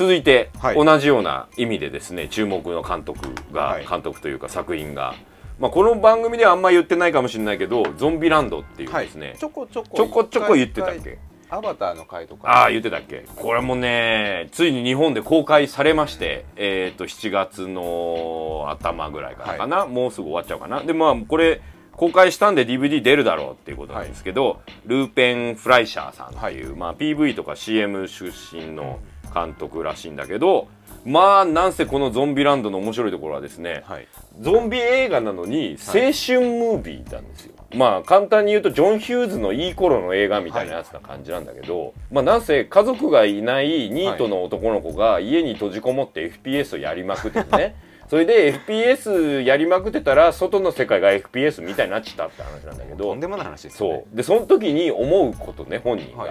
[0.00, 0.74] 続いて、はい。
[0.82, 3.86] 同じような意味でですね注目の監督が、はい。
[3.86, 5.14] 監督というか作品が、
[5.58, 11.18] まあ、この番組ではあんま言ってないかもしれないけど「ゾンビランド」っていうはいですね、ちょこちょこちょこちょこ言ってたっけ？
[11.50, 12.48] アバターの回とか。
[12.48, 13.26] ああ言ってたっけ？
[13.36, 20.82] これもねついに日本で公開されまして、えっ、と7月の頭ぐらいからかな、もうすぐ終わっちゃうかな？
[20.82, 21.60] でまあこれ
[21.92, 28.98] 公開したんで DVD 出るだろうっていうことなんですけど、ルーペン・フライシャーさんっていう、まあ、PV とか CM 出身の
[29.32, 30.68] 監督らしいんだけど
[31.04, 34.08] まあなんせこのゾンビランドの面白いところはですね、はい。
[34.40, 47.76] ゾンビ映画なのに青春ムービーなんですよ、まあ簡単に言うとジョン・ヒューズのいい頃の映画みたいなやつな感じなんだけど、まあなんせ家族がいないニートの男の子が家に閉じこもって FPS をやりまくってね。
[48.10, 54.04] それで FPS やりまくってたら外の世界が FPS みたいになっちゃったって話なんだけどとんでもない話ですよね。
[54.04, 54.16] そう。
[54.16, 56.28] でその時に思うことね本人が、は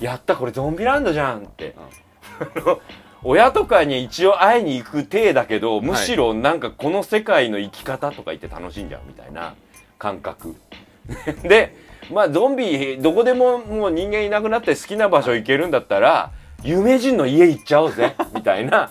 [0.00, 0.04] い。
[0.04, 1.88] やったこれゾンビランドじゃんって、あの
[3.22, 9.54] 親とかに一応会いに行く体だけどむしろなんかこの世界の生き方とか言って楽しんじゃうみたいな
[9.98, 10.56] 感覚。
[11.42, 11.74] で
[12.10, 16.30] まあゾンビどこでももう人間いなくなって好きな場所行けるんだったら
[16.62, 18.90] 有名人の家行っちゃおうぜ みたいな。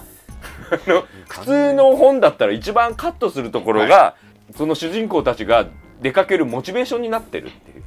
[0.71, 4.15] あの普通の本だったら一番カットするところが、
[4.55, 5.65] その主人公たちが
[5.99, 7.83] 出かけるモチベーションになってるっていう。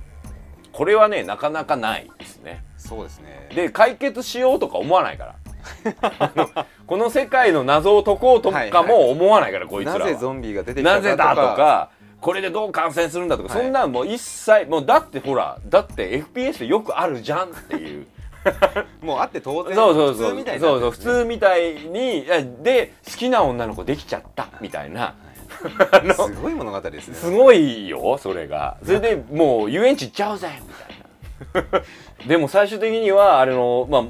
[0.73, 3.49] これはねなかなかないですねそうですね。
[3.55, 5.35] で解決しようとか思わないから。
[6.87, 9.99] この世界の謎を解こうとかも思わないから、こいつらは。
[10.01, 13.63] なぜゾンビが出てきたかなぜだとかこれでどう感染するんだとか、はい。
[13.63, 18.07] そんなんもう一切もうだってほらだって FPS でよくあるじゃんっていう。
[19.01, 20.17] もうあって当然そうそうそう。
[20.17, 22.27] 普通みたいにそうそう普通みたいに
[22.61, 25.15] で好きな女の子できちゃったみたいな。
[26.17, 27.15] すごい物語ですね。
[27.15, 28.79] すごいよそれが。
[28.85, 31.83] それでもう遊園地行っちゃおうぜみたいな
[32.27, 34.05] でも最終的にはあれのまあ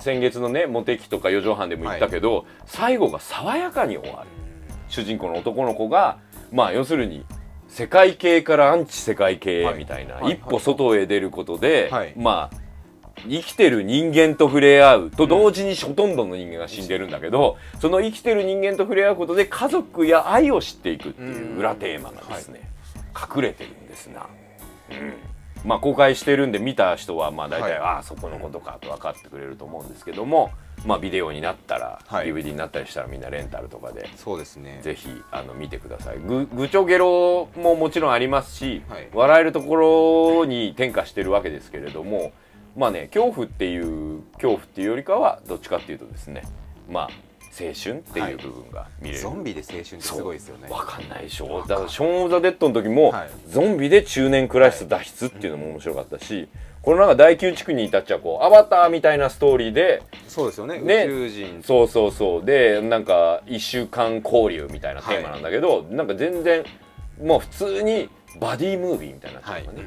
[0.00, 4.28] 先月のねモテ期とか四畳半でも言ったけど、最後が爽やかに終わる。
[4.88, 6.18] 主人公の男の子が
[6.52, 7.24] まあ要するに
[7.68, 10.22] 世界系からアンチ世界系みたいな、はい。
[10.24, 12.12] はい一歩外へ出ることで、はい。
[12.16, 12.56] まあ
[13.28, 22.68] 生きてる人間と触れ合うと同時にほとんどの人間が死んでるんだけど、その生きてる人間と触れ合うことで家族や愛を知っていくっていう裏テーマがですね、
[23.14, 24.26] 隠れてるんですな。
[24.90, 25.33] うん
[25.64, 27.80] まあ公開してるんで見た人はまあ大体、はい。
[27.80, 30.50] ああそこのことかと分かってくれると思うんですけども、
[30.84, 32.28] まあ、ビデオになったら、はい。
[32.28, 34.80] DVD になったりしたらみんなレンタルとかでそうですね。
[34.82, 36.18] ぜひあの見てください。
[36.18, 39.08] ぐ愚痴ゲロももちろんありますし、はい。
[39.12, 42.32] 笑えるところに転化してるわけですけれども
[42.76, 46.42] まあね恐怖っていう恐怖っていうよりかはどっちかっていうとですね
[46.90, 47.10] まあ
[47.58, 50.68] 青春っていう部分が見れる、ゾンビで青春ってすごいですよね。
[50.68, 51.22] わかんない。
[51.22, 51.64] でしょ。
[51.68, 53.30] だからショーン・オブ・ザ・デッドの時も、はい。
[53.48, 56.48] ゾンビで中年クラス脱出っていうのも面白かったし、
[56.82, 60.80] このなんか第9地区に至っちゃこうアバターみたいなストーリーでそうですよね。
[60.80, 61.04] ね。
[61.06, 61.62] 宇宙人。
[61.62, 62.44] そうそうそう。
[62.44, 66.64] でなんか1週間交流みたいなテーマなんだけど、なんか全然
[67.22, 68.08] もう普通に
[68.40, 69.84] バディムービーみたいになっちゃうのね、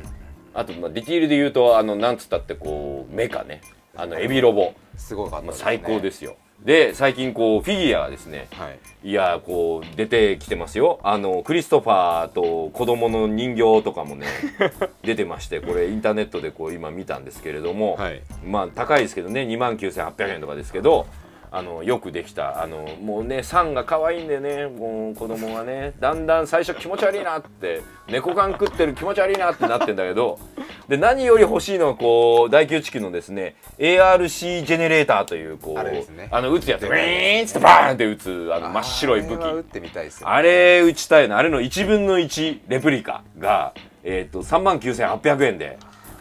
[0.53, 3.61] あとまあディティールで言うとあのなんつったってこうメカね。
[3.99, 5.53] あのエビロボ、すごかったね。
[5.53, 6.35] 最高ですよ
[6.67, 8.49] で最近こうフィギュアがですね。
[8.51, 9.09] はい。
[9.09, 10.99] いやこう出てきてますよ。
[11.01, 14.27] あのクリストファーと子供の人形とかもね
[15.01, 18.21] 出てましてこれインターネットでこう今見たんですけれども、はい。
[18.45, 21.07] まあ高いですけどね2万9800円とかですけど
[21.49, 22.61] あのよくできた。
[22.61, 24.67] あのもうねサンが可愛いんでね。
[24.67, 25.93] もう子供がね。
[25.99, 27.81] だんだん最初気持ち悪いなって。
[28.07, 30.39] 猫缶食ってる気持ち悪いなってなってんだけど。
[30.87, 36.05] で何より欲しいのはこう第9地区のですね ARC ジェネレーターというこうあね。
[36.31, 39.41] あの打つやつウィーンってバーンって打つあの真っ白い武器。
[39.41, 41.37] あれは撃ってみたいですよあれ打ちたいの。
[41.37, 45.77] あれの1分の1レプリカが、えー、と3万9800円で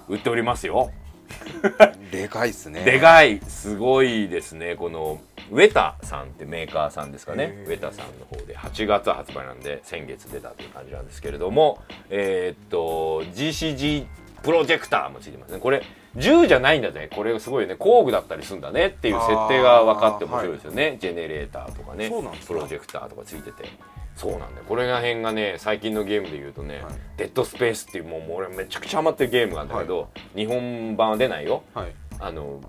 [0.08, 0.90] 売っておりますよ
[2.10, 2.84] でかいっすね。
[2.84, 3.40] でかい。
[3.40, 4.76] すごいですね。
[4.76, 7.64] このウェタさんってメーカーさんですかね。
[7.66, 8.56] ウェタさんの方で。
[8.56, 11.82] 8月発売なんで先月出たという感じなんですけれども。
[12.10, 14.06] えーっと GCG
[14.42, 15.58] プロジェクターもついてますね。
[15.58, 15.82] これ
[16.14, 17.74] 銃じゃないんだねこれすごいね。
[17.74, 18.86] 工具だったりするんだね。
[18.86, 22.10] っていう設定が分かって面白いですよね、ジェネレーターとかね。
[22.46, 23.64] プロジェクターとかついてて
[24.16, 24.64] そうなんだよ。
[24.66, 26.94] これが辺がね最近のゲームで言うとね、はい。
[27.18, 31.62] デッドスペースっていうもう俺めちゃくちゃハマってるゲームがあるんだけど、日本版は出ないよ。
[31.74, 31.94] はい。
[32.18, 32.60] あの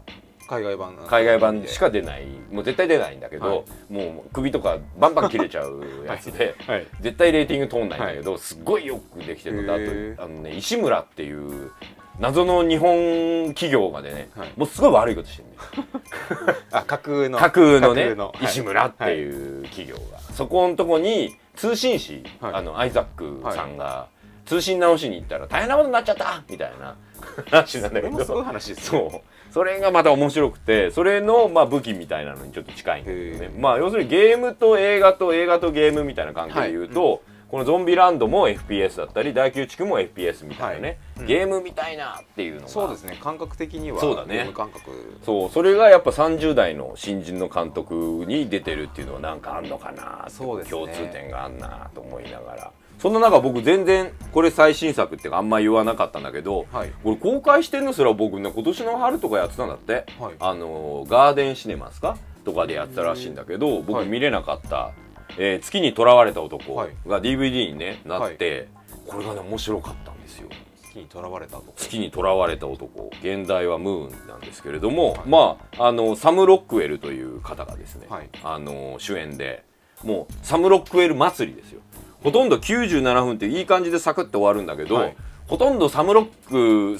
[0.50, 0.96] 海外版。
[1.08, 2.26] 海外版しか出ない。
[2.52, 3.56] もう絶対出ないんだけど、は
[3.90, 3.94] い。
[3.94, 6.88] もう首とかバンバン切れちゃうやつで、はい。
[7.02, 10.16] 絶対レーティング通んないんだけど、すっごいよくできてるのへー。
[10.16, 11.72] であとあのね石村っていう
[12.20, 14.52] 謎の日本企業がでね、はい。
[14.58, 17.38] もうすごい悪いことしてるね あ架空の。
[17.38, 18.46] 架空のねはい。
[18.46, 22.54] 石村っていう企業が、そこのとこに通信士、はい。
[22.56, 24.08] あのアイザックさんが
[24.46, 26.96] 通信直しに行ったら大変なことになっちゃったみたいな
[27.52, 28.26] 話なんだけど。
[28.26, 29.22] それ話ですねそう。
[29.54, 33.52] それがまた面白くてそれのまあ武器みたいなのにちょっと近いんだけどね。
[33.58, 41.22] まあ要するにゲームと映画と映画とゲームみたいな関係で言うと、このゾンビランドも FPS だったり第9地区も FPS みたいなね、はい。
[41.22, 41.26] うん。
[41.28, 42.68] ゲームみたいなっていうのが。
[42.68, 43.18] そうですね。
[43.22, 44.36] 感覚的にはそうだね。
[44.36, 45.20] ゲーム感覚。
[45.26, 50.72] そうそれがやっぱ30代の新人の監督に出てるっていうのはなんかあんのかなそうですね。
[50.72, 52.72] 共通点があんなと思いながら。
[53.00, 56.92] そんな中僕全然これ最新作ってあんま言わなかったんだけど、はい。
[57.02, 60.34] これ公開してるのすら僕ね今年の春とかやってたんだって、はい。
[60.40, 64.08] あのガーデンシネマスかとかでやってたらしいんだけど、僕はい。
[64.08, 64.92] 見れなかった、
[65.38, 66.90] えー月にとらわれた男はい。
[67.08, 68.68] が DVD に、ね、なって、
[69.06, 70.50] これがね面白かったんですよ。
[70.82, 73.10] 月にとらわれたと月にとらわれた男。
[73.22, 78.30] 現代はムーンなんですけれども、まああのサム・ロックウェルという方がですね、はい。
[78.44, 79.64] あの主演で
[80.04, 81.82] もうサム・ロックウェル祭りですよ。
[82.24, 85.16] ほとんど97分っていい感じでサクッと終わるんだけど、はい。
[85.48, 86.96] ほとんどサム・ロッ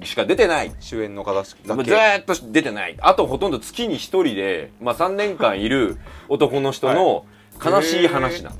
[0.00, 0.72] クしか出てない。
[0.80, 2.96] 主演の方だずけーっと出てない。
[3.00, 7.26] あとほとんど月に一人で、まあ、3年間いる男の人の
[7.64, 8.56] 悲しい話なの、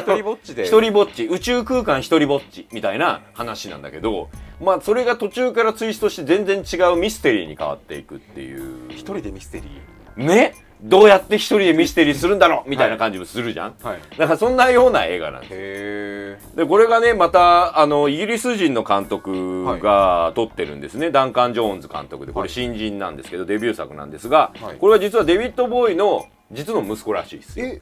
[0.00, 0.64] 一人ぼっちで。
[0.64, 8.90] 一人ぼっち宇宙空間一人ぼっちみたいな話なんだけどまあそれが途中からツイストして全然違うミステリーに変わっていくっていう。
[8.90, 10.26] 一人でミステリー？
[10.26, 10.54] ね？
[10.82, 14.00] どうやって一人でミステリーするんだろうみたいな感じもするじゃん、はい。
[14.18, 15.52] だからそんなような映画なんです。
[15.54, 22.32] へでこれがねまたあのイギリス人の監督が撮ってるんですね、ダンカン・ジョーンズ監督で。
[22.32, 22.50] これはい。
[22.50, 24.76] 新人なんですけど、デビュー作なんですが、はい。
[24.76, 27.66] これは実はデビッド・ボーイの実の息子らしいですよ。
[27.66, 27.80] え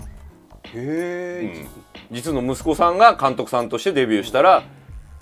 [0.74, 1.66] へえ、
[2.10, 2.16] うん。
[2.16, 4.62] 実の息子さんが監督さんとしてデビューしたら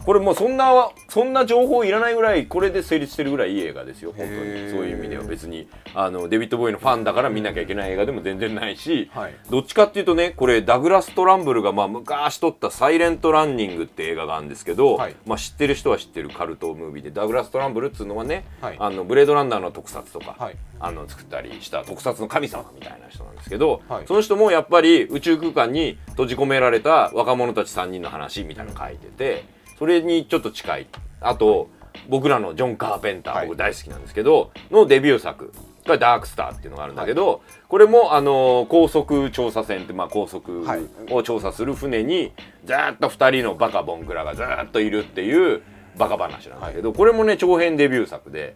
[0.05, 4.71] これもうそんなそんな情報いらないぐらいこれで成立してるぐらいいい映画ですよ本当に。
[4.71, 9.35] そういう意味では別にあのデビッド・ボーイのファンだから見なきゃいけない映画でも全然ないし、はい。
[9.51, 15.17] どっちかっていうとねこれダグラス・トランブルがまあ昔撮った「サイレント・ランニング」って映画があるんですけど、はい。
[15.27, 18.77] まあ、知ってる人は知ってるカルトムービーでダグラス・トランブルっつうのはね、はい。
[18.79, 20.57] あのブレードランナーの特撮とか、はい。
[20.79, 24.07] あの作ったりした特撮の神様みたいな人なんですけど、はい。
[24.07, 30.87] その人もやっぱり宇宙空間に閉じ込められた若者たち3人の話みたいなの書いててそれにちょっと近い。
[31.23, 31.71] あと
[32.09, 33.47] 僕らのジョン・カーペンター、はい。
[33.49, 35.53] 僕大好きなんですけどのデビュー作
[35.87, 40.81] がダークスターっていうのがあるんだけど、これもあの高速調査船って、まあ、高速はい。
[41.11, 42.33] を調査する船に
[42.67, 45.63] ずーっと2人のバカボンクラがずーっといるっていう
[45.97, 48.55] バカ話なんだけど、これもね長編デビュー作で。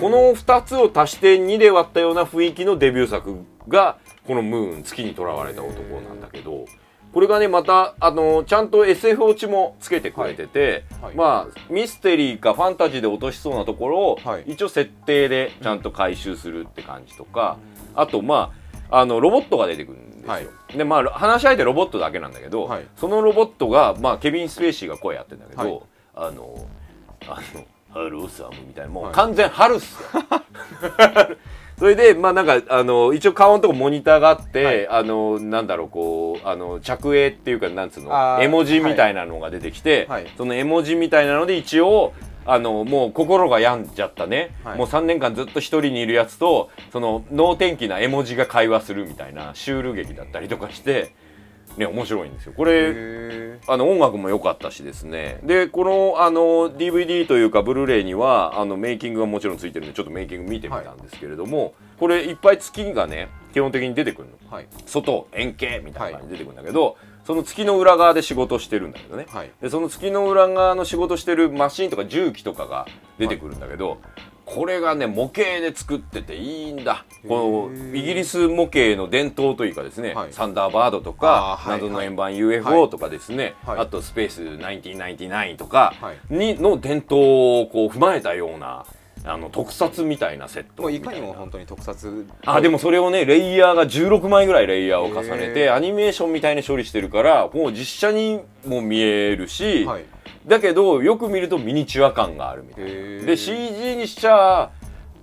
[0.00, 6.64] この2つを足して2で割ったような雰囲気のデビュー作がこの「ムーン月にとらわれた男」なんだけど
[7.12, 11.02] これがねまたあのちゃんと SF 落ちもつけてくれてて、はい。
[11.02, 11.16] はい。
[11.16, 14.44] まあミステリーかファンタジーで落としそうなところを、はい。
[14.46, 17.58] 一応設定でちゃんと回収するって感じとか、
[17.94, 18.52] あとま
[18.90, 20.48] ああのロボットが出てくるんですよ、はい。
[20.74, 22.86] でまあ話し相手ロボットだけなんだけど、はい。
[22.96, 25.80] そのロボットが、まあ、ケビン・スペーシーが声やってんだけど、はい。
[26.14, 26.66] あの
[27.28, 29.14] あの Hello Sam みたいなもうはい。
[29.14, 30.08] 完全 HAL っすよ
[31.82, 34.88] それでまあなんかあの一応顔のとこモニターがあって、はい。
[34.88, 40.30] あのなんだろうこうあの着影っていうかなんつうの絵文字みたいなのが出てきて、はい。
[40.36, 42.12] その絵文字みたいなので一応
[42.46, 44.78] あのもう心が病んじゃったね、はい。
[44.78, 51.16] もう3年間ずっと一人にいるやつとその能天気な絵文字が会話するみたいなシュール劇だったりとかして
[51.76, 52.52] ね面白いんですよ。
[52.56, 55.40] これへあの音楽も良かったしですね。
[55.44, 64.34] でこのあの DVD というかブルーレイにはあのメイキングがもちろんついてるんでちょっとメイキング見てみたんですけれども、これいっぱい月がね基本的に出てくるの。
[64.50, 64.66] ーはい。
[64.86, 69.50] 外円形みたいな感じで出てくるんだけど、その月の裏側で仕事してるんだけどね、はい。
[69.60, 72.86] でその月の裏側の仕事してるマシンとか重機とかが
[73.18, 73.98] 出てくるんだけど、
[74.54, 77.06] これがね模型で作ってていいんだ。
[77.26, 80.32] このイギリス模型の伝統というかですね、はい。
[80.32, 83.78] サンダーバードとかはい謎の円盤は UFO いとかですね、はい。
[83.80, 86.16] あとスペース1999とかはい。
[86.28, 88.84] にの伝統をこう踏まえたような
[89.24, 92.26] あの特撮みたいなセットもういかにも本当に特撮。
[92.44, 100.04] あでもそれをねレイヤーが16枚ぐらいレイヤーを重ねてアニメーションみたいに処理してるからもう実写にも見えるし、はい
[100.46, 102.90] だけどよく見るとミニチュア感があるみたいな。
[103.24, 104.70] で CG にしちゃ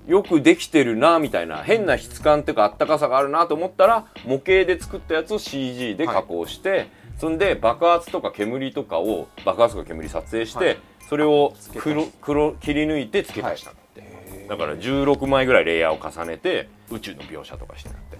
[0.07, 1.57] よくできてるなみたいな。
[1.57, 6.87] 変な質感っていうかあったかさがあるなと思ったら模型で作ったやつを CG で加工して、
[7.19, 10.77] そんで爆発とか煙とかを爆発とか煙撮影して、はい。
[11.09, 14.49] それを黒黒切り抜いて付け足したって、へー。
[14.49, 18.17] だから16枚ぐらいレイヤーを重ねて宇宙の描写とかしてなって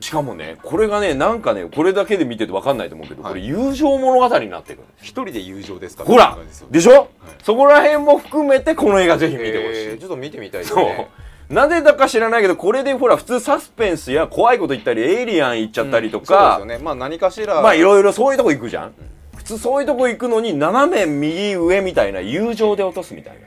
[0.00, 3.32] しかもねこれがねなんかねこれだけで見てて分かんないと思うけど、はい。
[3.32, 6.04] これ友情物語になってくる一人で友情ですか？
[6.04, 6.38] ほら
[6.70, 7.08] でしょ、
[7.42, 10.84] そこら辺も含めてこの映画ぜひ見てほしい、へーちょっと見てみたいですそう。
[10.84, 11.08] ね
[11.50, 16.84] なぜだか知らないけどこれでほら普通サスペンスや怖いこと言ったりエイリアン行っちゃったりとか、そうですよね。
[16.84, 17.60] まあ何かしら。
[17.60, 18.92] まあいろいろそういうとこ行くじゃん、
[19.36, 23.40] 普通そういうとこ行くのに斜め右上みたいな友情で落とすみたいな。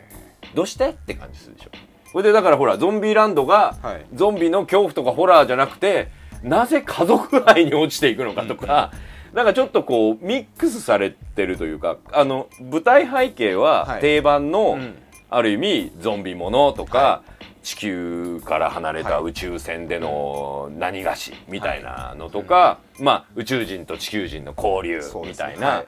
[0.53, 0.89] どうして？
[0.89, 1.69] って感じするでしょ。
[2.11, 4.05] これでだからほらゾンビランドが、はい。
[4.13, 6.09] ゾンビの恐怖とかホラーじゃなくて
[6.43, 8.91] なぜ家族愛に落ちていくのかとか、
[9.33, 14.01] なんかちょっとこうミックスされてるというかあの舞台背景ははい。
[14.01, 14.95] 定番の、うん。
[15.29, 17.23] ある意味ゾンビものとか、は
[17.63, 19.31] 地球から離れたはい。
[19.31, 25.85] 宇宙船での何がしみたいなのとか、まあ宇宙人と地球人の交流みたいなは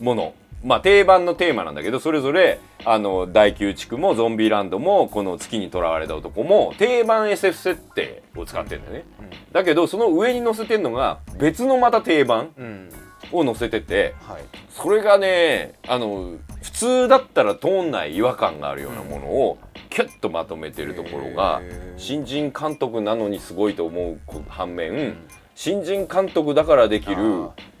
[0.00, 0.02] い。
[0.02, 9.04] ものまあ定番のテーマなんだけどそれぞれあの第9地区もゾンビランドもこの月にとらわれた男も定番 SF 設定を使ってんだよね、
[9.52, 12.90] だけどその上に載せてんのが別のまた定番うん。
[13.32, 14.42] を載せててはい。
[14.70, 19.58] それがねあの普通だったら通んない違和感があるようなものを
[19.90, 21.60] キュッとまとめてるところが
[21.96, 25.16] 新人監督なのにすごいと思う反面、
[25.60, 27.16] 新人監督だからできる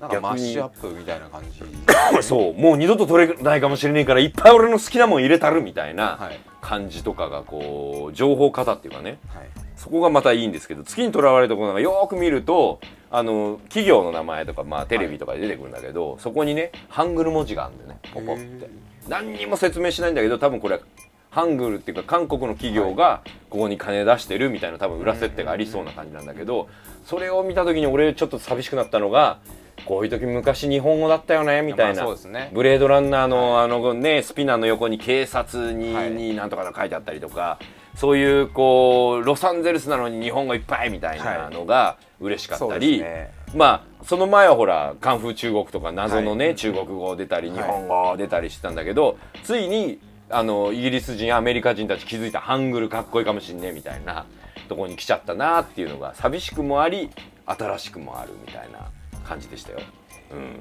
[0.00, 1.62] なんかマッシュアップみたいな感じ。
[2.26, 6.40] そうもう二度と取れないかもしれないからいっぱい俺の好きなもん入れたるみたいなはい。
[6.60, 9.18] 感じとかがこう情報型っていうかね。
[9.28, 9.46] はい。
[9.76, 12.80] そこがまたいいんですけど月にとらわれたことがよーく見ると
[13.12, 18.68] あの企業の名前とか、まあ、テレビとかで出てくるんだけど、そこにねハングル文字があるんだよねポポって。
[19.08, 20.80] 何にも説明しないんだけど多分これ
[21.30, 26.68] ハングルっていうか韓国の企業がここに金出してるみたいな多分裏設定がありそうな感じなんだけど
[27.08, 29.38] それを見た時に俺ちょっと寂しくなったのが
[29.86, 32.02] こういう時昔日本語だったよねみたいな。
[32.02, 32.50] まあそうですね。
[32.52, 37.58] ブレードランナーのあのねスピナーの横に警察に,、はなんとか書いてあったりとか
[37.94, 43.30] そういうこうロサンゼルスなのに日本語いっぱいみたいなのが嬉しかったり、そうですね。
[43.54, 47.56] まあその前はほらカンフー中国とか謎のね、はい中国語出たりはい。
[47.56, 52.40] 日本語出たりしてたんだけど、ついにあのイギリス人アメリカ人たち気づいた。
[52.40, 54.26] ハングルかっこいいかもしんねみたいな
[54.68, 57.10] とこに来ちゃったなっていうのが寂しくもあり
[57.46, 58.90] 新しくもあるみたいな
[59.24, 59.80] 感じでしたよ。
[60.32, 60.60] うん。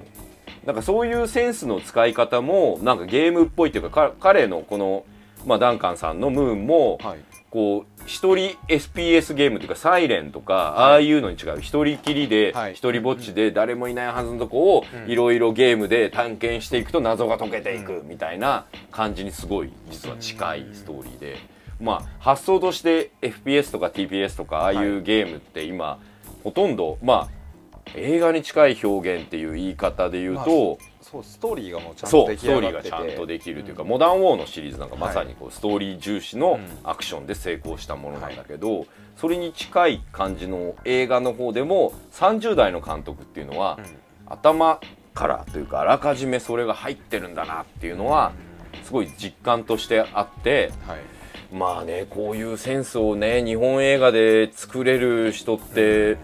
[0.66, 5.06] なんかそういうセンスの使い方もなんかゲームっぽいっていうかか彼のこの、
[5.46, 7.20] まあ、ダンカンさんのムーンもはい。
[7.50, 11.62] こう一人 SPS ゲームっていうかサイレンとか、ああいうのに違う。
[11.62, 12.74] 一人きりではい。
[12.74, 21.38] 一人ぼっちで誰もいないはずのとこをいろいろゲームで探検していくと謎が解けていくみたいな感じにすごい実は近いストーリーで
[21.82, 26.00] まあ発想として FPS とか TPS とかああいうゲームって今
[26.44, 27.38] ほとんどまあ
[27.96, 36.68] 映画に近い表現っていう言い方で言うまあと、そうストーリーがもうちゃんそうと出来ストーリーがちゃんとできるというか、モダンウォーのシリーズなんかまさにこうストーリー重視のうん。
[36.84, 38.86] アクションで成功したものなんだけど、
[39.16, 43.80] それに近い感じの映画の方でも30代の監督っていうのは、
[44.26, 44.80] 頭
[45.14, 48.34] からというかあらかじめそれが入ってるんだなっていうのは
[48.84, 50.98] すごい実感としてあってはい
[51.52, 56.18] まあねこういうセンスをね日本映画で作れる人って、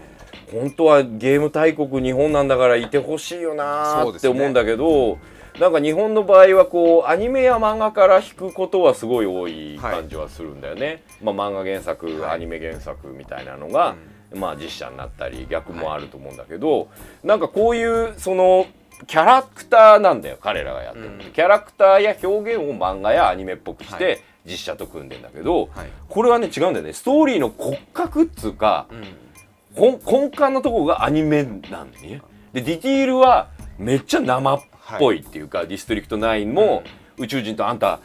[0.52, 5.18] 本当はゲーム大国日本なんだからいてほしいよなーって思うんだけど、
[5.58, 11.02] なんか日本の場合はこうアニメや漫画から引くことはすごい多い感じはするんだよね。
[11.22, 12.30] まあ、漫画原作、はい。
[12.32, 13.94] アニメ原作みたいなのが、
[14.34, 16.88] まあ実写になったり逆もあると思うんだけど、
[17.22, 18.66] なんかこういうその
[19.06, 21.18] キャラクターなんだよ彼らがやってる、うん。
[21.32, 25.90] キャラクターや表現を漫画やアニメっぽくして、はい実写と組んでんだけど、はい。
[26.08, 26.92] これはね違うんだよね。
[26.92, 29.04] ストーリーの骨格っつうかうん。
[29.76, 32.22] 根根幹のところがアニメなんだよね。
[32.52, 34.62] でディティールはめっちゃ生っ
[34.98, 36.84] ぽいっていうか、ディストリクト9も、
[37.16, 38.00] 宇宙人とあんた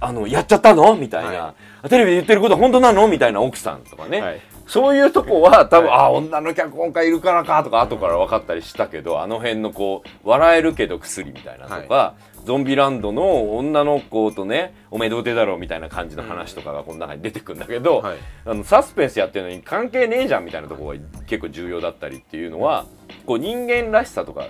[0.00, 4.40] あのやっちゃったのみたいな、はテレビで言ってること本当なのみたいな奥さんとかね、はい。
[4.66, 18.18] そういうとこは多分、はいあ女の脚本家いるからかとか後から分かったりしたけど、あの辺のこう笑えるけど薬みたいなのとか、ゾンビランドの女の子とねおめえ童貞だろうみたいな感じの話とかがこの中に出てくるんだけど、はい。
[18.44, 22.86] あのサスペンスやってるのに関係ねえじゃんみたいなところが結構重要だったりっていうのは
[23.26, 24.46] こう人間らしさとか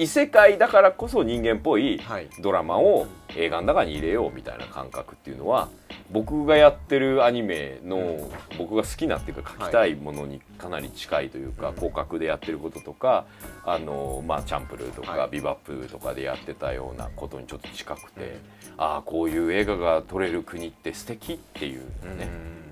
[0.00, 2.28] 異世界だからこそ人間っぽいはい。
[2.40, 3.06] ドラマを
[3.36, 5.68] 映画の中に入れようみたいな感覚っていうのは
[6.10, 11.74] 僕がやってるアニメの僕が好きなっていうか描きたいものにかなり近いというかうん。
[11.74, 13.26] 広角でやってることとか
[13.64, 15.18] あのまあチャンプルーとはい。
[15.18, 18.36] かビバップとかでやってたようなことにちょっと近くて
[18.76, 22.18] ああこういう映画が撮れる国って素敵っていううん。
[22.18, 22.28] ね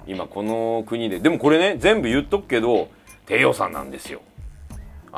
[0.06, 2.88] 今この国ででもこれね全部言っとくけど
[3.26, 4.20] 低予算なんですよ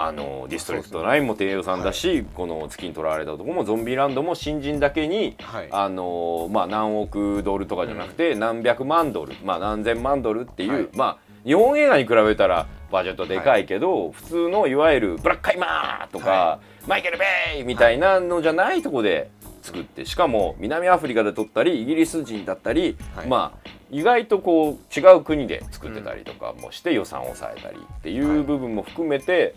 [0.01, 5.69] あのディストリクト9も低予算だし、この月にとらわれた男もゾンビランドも新人だけにはい。
[5.73, 10.89] あのまあ何億ドルとかじゃなくて、何百万ドルまあ何千万ドルっていう、はい。
[10.95, 19.31] まあ日本映画に比べたらバジェットでかいけど、普通のいわゆるブラックカイマーとか、はマイケル・ベイみたいなのじゃないとこで
[19.63, 23.27] 作ってしかも南アフリカで撮ったりイギリス人だったり、はい。
[23.27, 29.55] まあ意外とこう違う国で作ってたりとかもして予算を抑えたりっていう部分も含めて、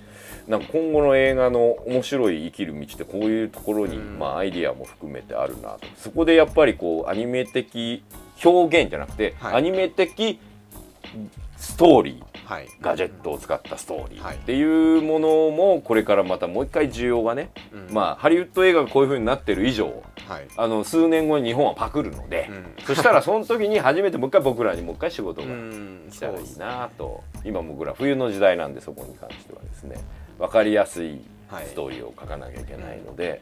[0.48, 4.20] なんか今後の映画の面白い生きる道ってこういうところに、うん。
[4.20, 5.82] まあ、アイディアも含めてあるなと。
[5.98, 8.04] そこでやっぱりこうアニメ的
[8.44, 9.56] 表現じゃなくて、はい。
[9.56, 10.40] アニメ的
[11.58, 12.20] ストーリー。
[12.20, 12.31] はい
[12.82, 14.36] ガジェットを使ったストーリーはい。
[14.36, 17.94] っていうものもこれからまたもう一回需要がね、うん。
[17.94, 20.48] まあハリウッド映画がこういう風になってる以上はい。
[20.58, 22.66] あの数年後に日本はパクるので、うん。
[22.86, 26.10] そしたらその時に初めてもう一回僕らにもう一回仕事がうん。
[26.12, 27.24] 来たらいいなと。
[27.44, 29.98] 今僕ら冬の時代なんでそこに関してはですね
[30.38, 31.66] 分かりやすいはい。
[31.66, 33.42] ストーリーを書かなきゃいけないので、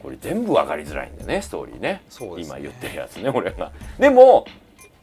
[0.00, 2.02] これ全部分かりづらいんだねストーリーね。
[2.36, 2.42] ね。
[2.42, 4.44] 今言ってるやつね俺がでも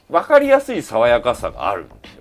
[0.09, 2.20] 分かりやすい爽やかさがあるんですよ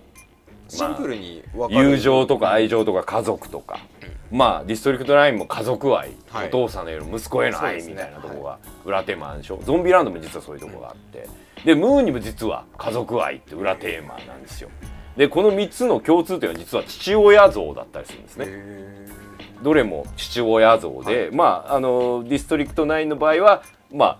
[0.70, 3.78] シンプルに分かる友情とか愛情とか家族とか、
[4.30, 6.48] まあディストリクト9も家族愛、はい。
[6.48, 11.28] お父さんのより息子への愛みたいなところが裏テーマでしょ、ゾンビランドも実はそういうところがあって、
[11.64, 14.70] でムーンにも実は家族愛って裏テーマなんですよ。
[15.16, 18.44] でこの3つの共通点は実は父親像だったりするんですね。
[18.48, 19.06] へ
[19.62, 23.62] どれも父親像で、まああのディストリクト9の場合は
[23.92, 24.18] まあ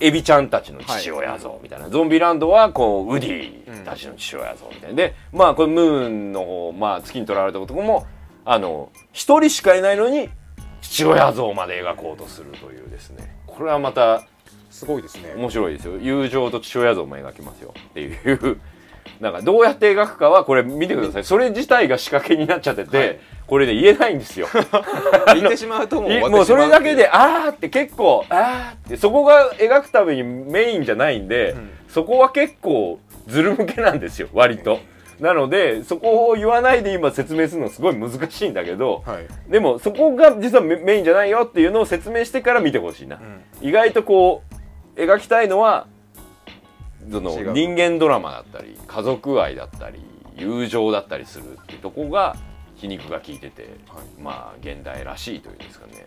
[0.00, 8.06] エビちゃんたちの父親像みたいな、ゾンビランドはこうウディたちの父親像みたいな、でまあこれムーンの方、まあ、月にとらわれたとこも
[8.44, 10.28] あの一人しかいないのに
[10.80, 13.36] 父親像まで描こうとするというですね。
[13.46, 14.22] これはまたー
[14.70, 15.34] すごいですね。
[15.36, 15.98] 面白いですよ。
[15.98, 17.74] 友情と父親像も描きますよ。
[17.76, 18.60] っていう
[19.20, 21.24] なんかどうやって描くかはこれ見てください。
[21.24, 23.18] それ自体が仕掛けになっちゃってて、はい。
[23.46, 24.48] これで言えないんですよ。
[25.34, 31.70] 言ってしまうともうもうそれだけであーって結構あーってそこが描くためにメインじゃないんで、うん。
[31.88, 34.80] そこは結構ずる向けなんですよ割と。
[35.20, 43.16] なのでそこを言わないで今説明するのすごい難しいんだけどはい、でもそこが実はメメインじゃないよっていうのを説明してから見てほしいな。
[43.16, 43.68] うん。
[43.68, 44.42] 意外とこ
[44.96, 45.86] う描きたいのは
[47.10, 50.00] その人間ドラマだったり家族愛だったり
[50.36, 52.36] 友情だったりするっていうとこが
[52.76, 54.22] 皮肉が効いてて、はい。
[54.22, 56.06] まあ現代らしいというんですかね。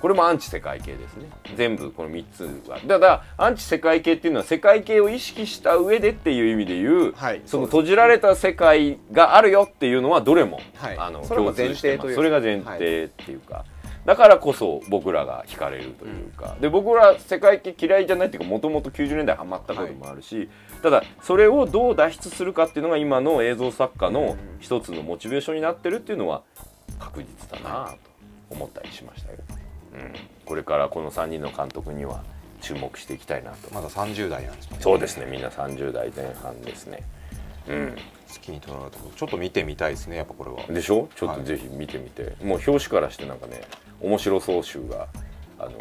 [0.00, 1.30] これもアンチ世界系ですね。
[1.54, 7.42] 全部この3つはただアンチ世界系っていうのは世界系を意識した上でっていう意味で言う、はい。
[7.46, 10.98] その閉じられた世界があるよっていうのはどれも、はい。
[10.98, 12.14] あの共通してます。
[12.16, 13.64] それが前提っていうか、
[14.04, 20.48] だからこそ僕らが惹かれるというか、で僕ら世界系嫌いじゃないっていうかもともと90年代ハマったこともあるし、
[20.82, 26.42] ただそれをどう脱出するかっていうのが今の映像作家の一つのモチベーションになってるっていうのは
[26.98, 27.96] 確実だなと
[28.50, 29.38] 思ったりしましたよ、
[29.94, 30.12] うん、
[30.44, 32.24] これからこの3人の監督には
[32.60, 33.72] 注目していきたいなと。
[33.74, 34.76] まだ30代なんですね。
[34.80, 35.26] そうですね。
[35.26, 37.02] みんな30代前半ですね。
[37.68, 37.96] うん。
[38.32, 40.66] 好きにとらわれたことちょっと見てみたいですねやっぱこれは。
[40.72, 41.08] でしょ？
[41.14, 43.62] ちょっとぜひ見てみて、もう表紙からしてなんかね
[44.02, 45.08] 面白そう集が
[45.58, 45.72] あの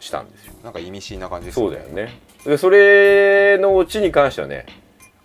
[0.00, 0.54] したんですよ。
[0.64, 2.20] なんか意味深な感じですそうだよね。
[2.44, 4.66] でそれのオチに関してはね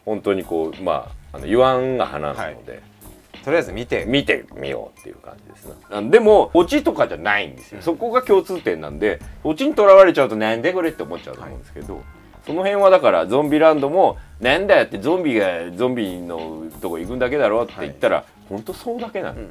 [0.06, 2.82] 本当にこうまああの言わんが花なので、
[3.44, 4.06] とりあえず見て。
[4.06, 12.04] 見てみようっていう感じですねあでもオチとかじゃないんですよ、そこが共通点なんでオチにとらわれちゃうとなんでこれって思っちゃうと思うんですけど、
[12.46, 19.42] その辺はだからゾンビランドもなんだよってゾンビがゾンビのとこ行くんだけだろって言ったら、本当そうだけなの、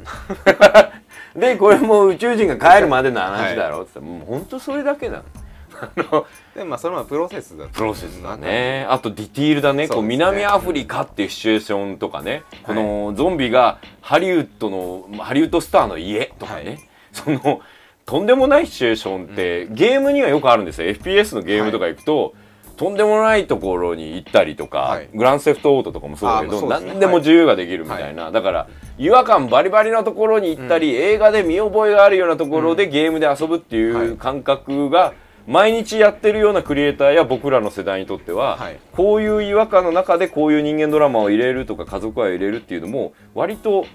[1.37, 5.25] でこれも宇宙人が帰るまでの話だろって言ったら、もう本当それだけなの
[5.81, 8.87] あのでもまあそれもプロセスだプロセスだね。
[8.89, 9.89] あとディティールだね。
[9.89, 16.79] こう南アフリカっていうシチュエーションとかね、このゾンビがハリウッドのハリウッドスターの家とかね、はい。
[17.13, 17.61] その
[18.05, 20.91] とんでもないシチュエーションって、ゲームにはよくあるんですよ。
[20.91, 22.35] FPS のゲームとか行くと、
[22.77, 25.09] とんでもないところに行ったりとか、はい。
[25.15, 26.69] グランセフトオートとかもそうだけど、ね。
[26.69, 28.69] 何でも自由ができるみたいな、だから
[28.99, 35.15] 違和感バリバリなところに行ったり、映画で見覚えがあるようなところでゲームで遊ぶっていはいう感覚が
[35.47, 38.79] 毎日やってるようなクリエイターや僕らの世代にとっては、はい。
[38.93, 43.87] こういう違和感の中でこういう人間ドラマを入れるとか家族愛を入れるっていうのも割と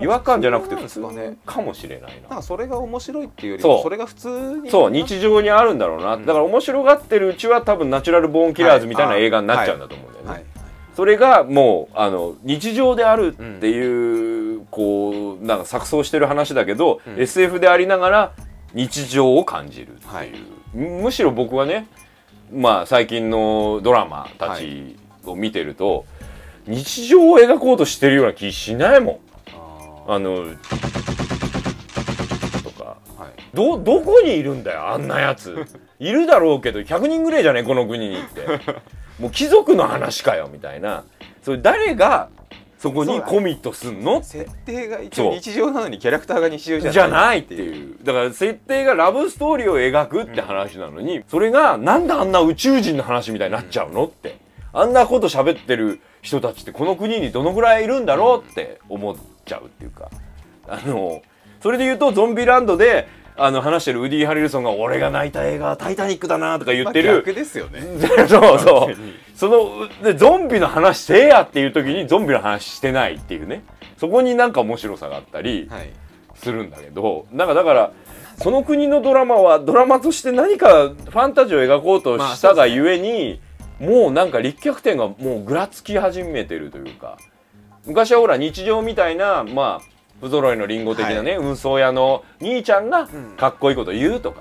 [0.00, 2.28] 違和感じゃなくてまあ普通かねかもしれないな。
[2.28, 4.28] なんかそれが面白いっていうよりもそれが普通
[4.62, 10.44] にそう日常にあるんだろうな、だから面白がってるうちは多分ナチュラルボーンキラーズみたいなはい映画になっちゃうんだと思うんだよね、はい
[10.96, 17.20] それがもうあの日常であるっていう、こうなんか錯綜してる話だけど、ん。
[17.20, 18.32] SF でありながら
[18.72, 20.36] 日常を感じるっていう、
[20.74, 21.86] むむしろ僕はね
[22.50, 26.06] まあ最近のドラマたちを見てると、
[26.66, 29.18] 日常を描こうとしてるような気しないもん
[30.06, 30.44] ああの
[32.62, 32.96] とか。
[33.16, 33.32] ーはい。
[33.54, 35.66] どどこにいるんだよあんなやつ。
[35.98, 38.46] いるだろうけど100人ぐらいじゃねこの国にって。
[39.18, 41.04] もう貴族の話かよみたいな。
[41.42, 42.28] それ誰が
[42.78, 44.22] そこにコミットすんの？
[44.22, 47.96] 設定が一応日常なのにキャラクターが日常じゃないじゃないっていう。
[48.02, 54.44] だから設定がラブストーリーを描くって話なのに、それがなんであんな宇宙人の話みたいになっちゃうのって。
[54.72, 59.16] あんなこと喋ってる人たちってこの国にどのぐらいいるんだろうって思っ
[59.46, 60.10] ちゃうっていうか。
[60.68, 61.22] あの
[61.62, 67.80] それで言うとゾンビランドであの話してるウディ・ハリルソンが「俺が泣いた映画はタイタニックだな」とか言まあってる、逆ですよね。
[68.28, 68.96] そうそう。
[69.34, 73.62] そのでゾンビの話してやっていう時にゾンビの話してないっていうね。
[73.98, 75.90] そこになんか面白さがあったりはい。
[76.34, 77.26] するんだけど。
[77.32, 77.92] なんかだから
[78.38, 83.40] その国のドラマはドラマとして何かファンタジーを描こうとしたがゆえに、
[83.80, 87.18] もうなんか立脚点がもうぐらつき始めてるというか
[87.86, 94.40] 昔はほら日常みたいなまあ不揃いのリンゴ的なね、運送屋の兄ちゃんがかっこいいこと言うとか、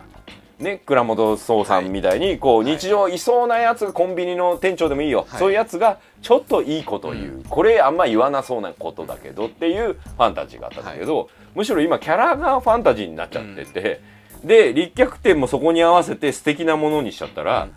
[0.58, 2.78] ね、倉本壮さんみたいにこうはい。
[2.78, 5.40] 日常いそうなやつがコンビニの店長でもいいよ、はい。
[5.40, 14.02] そういうやつがちょっといいこと言う、これあんま言わなそうなことだけどっていうファンタジーがあったんだけど、むしろ今キャラがファンタジーになっちゃってて、
[14.46, 17.68] で立脚点もそこに合わせて素敵なものにしちゃったら、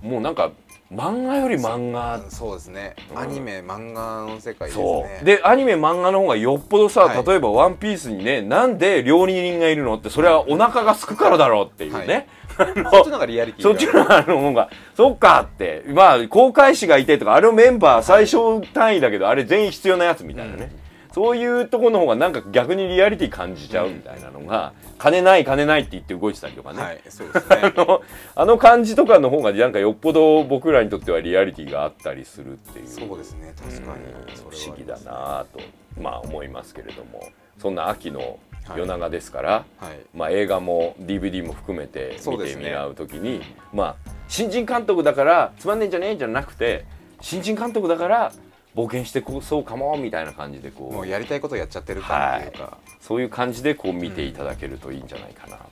[0.00, 0.52] もうなんか
[0.92, 2.18] 漫画より漫画。
[2.30, 3.18] そうですね、うん。
[3.18, 5.24] アニメ漫画の世界ですそねう。
[5.24, 7.26] でアニメ漫画の方がよっぽどさ、はい。
[7.26, 12.26] 例えば「ワンピースにねなんで料理人がいるのってそれはお腹が空くからだろうっていうね、
[12.56, 15.84] あのそっちの方がリアリティそっちのあの方がそっかって。
[15.88, 20.70] まあ航海士がいてとかあれのメンバー最小単位だけどあれ全員必要なやつみたいなね、
[21.12, 27.56] そういうところの方がなんか逆にリアリティ感じちゃうみたいなのが、金ない金ないって言って動いてたりとかね、はいそうですね。
[27.62, 28.02] あの
[28.36, 34.02] あの感じとかの方がなんかよっぽど僕らにとってはリアリティがあったりするっていうそうですね確かに。
[34.50, 35.60] 不思議だなと。
[36.00, 37.28] まあ思いますけれども
[37.58, 38.38] そんな秋の
[38.76, 39.98] 夜長ですから、はい。
[40.14, 43.40] まあ、映画も DVD も含めて見てみ合う時に、
[43.72, 46.84] まあ新人監督だからつまんねえんじゃねえじゃなくて
[47.20, 48.32] 新人監督だから
[48.78, 55.64] 冒険してこうそうかもみたいな感じでこうもうやりたいことやっちゃってる感っていうか、そういう感じでこう見ていただけるといいんじゃないかなと、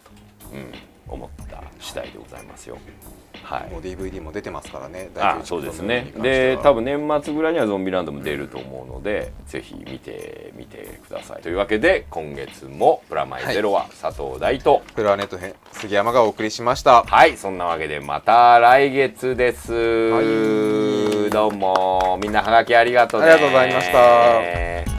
[0.53, 0.73] うん、
[1.15, 2.79] 思った次第でございますよ。
[3.47, 3.71] はい。
[3.71, 6.13] もう DVD も出てますからねあそうですね。
[6.17, 11.43] で多分年末ぐらいにはゾンビランドも出ると思うので、ぜひ見てみてください。
[11.43, 17.05] というわけで今月も「プラマイゼロ」は佐藤大とプラネット編杉山がお送りしました。
[17.05, 21.31] はい、そんなわけでまた来月です、はい。
[21.31, 22.19] どうも。
[22.21, 23.29] みんなハガキありがとうね。
[23.29, 24.96] ありがとうございました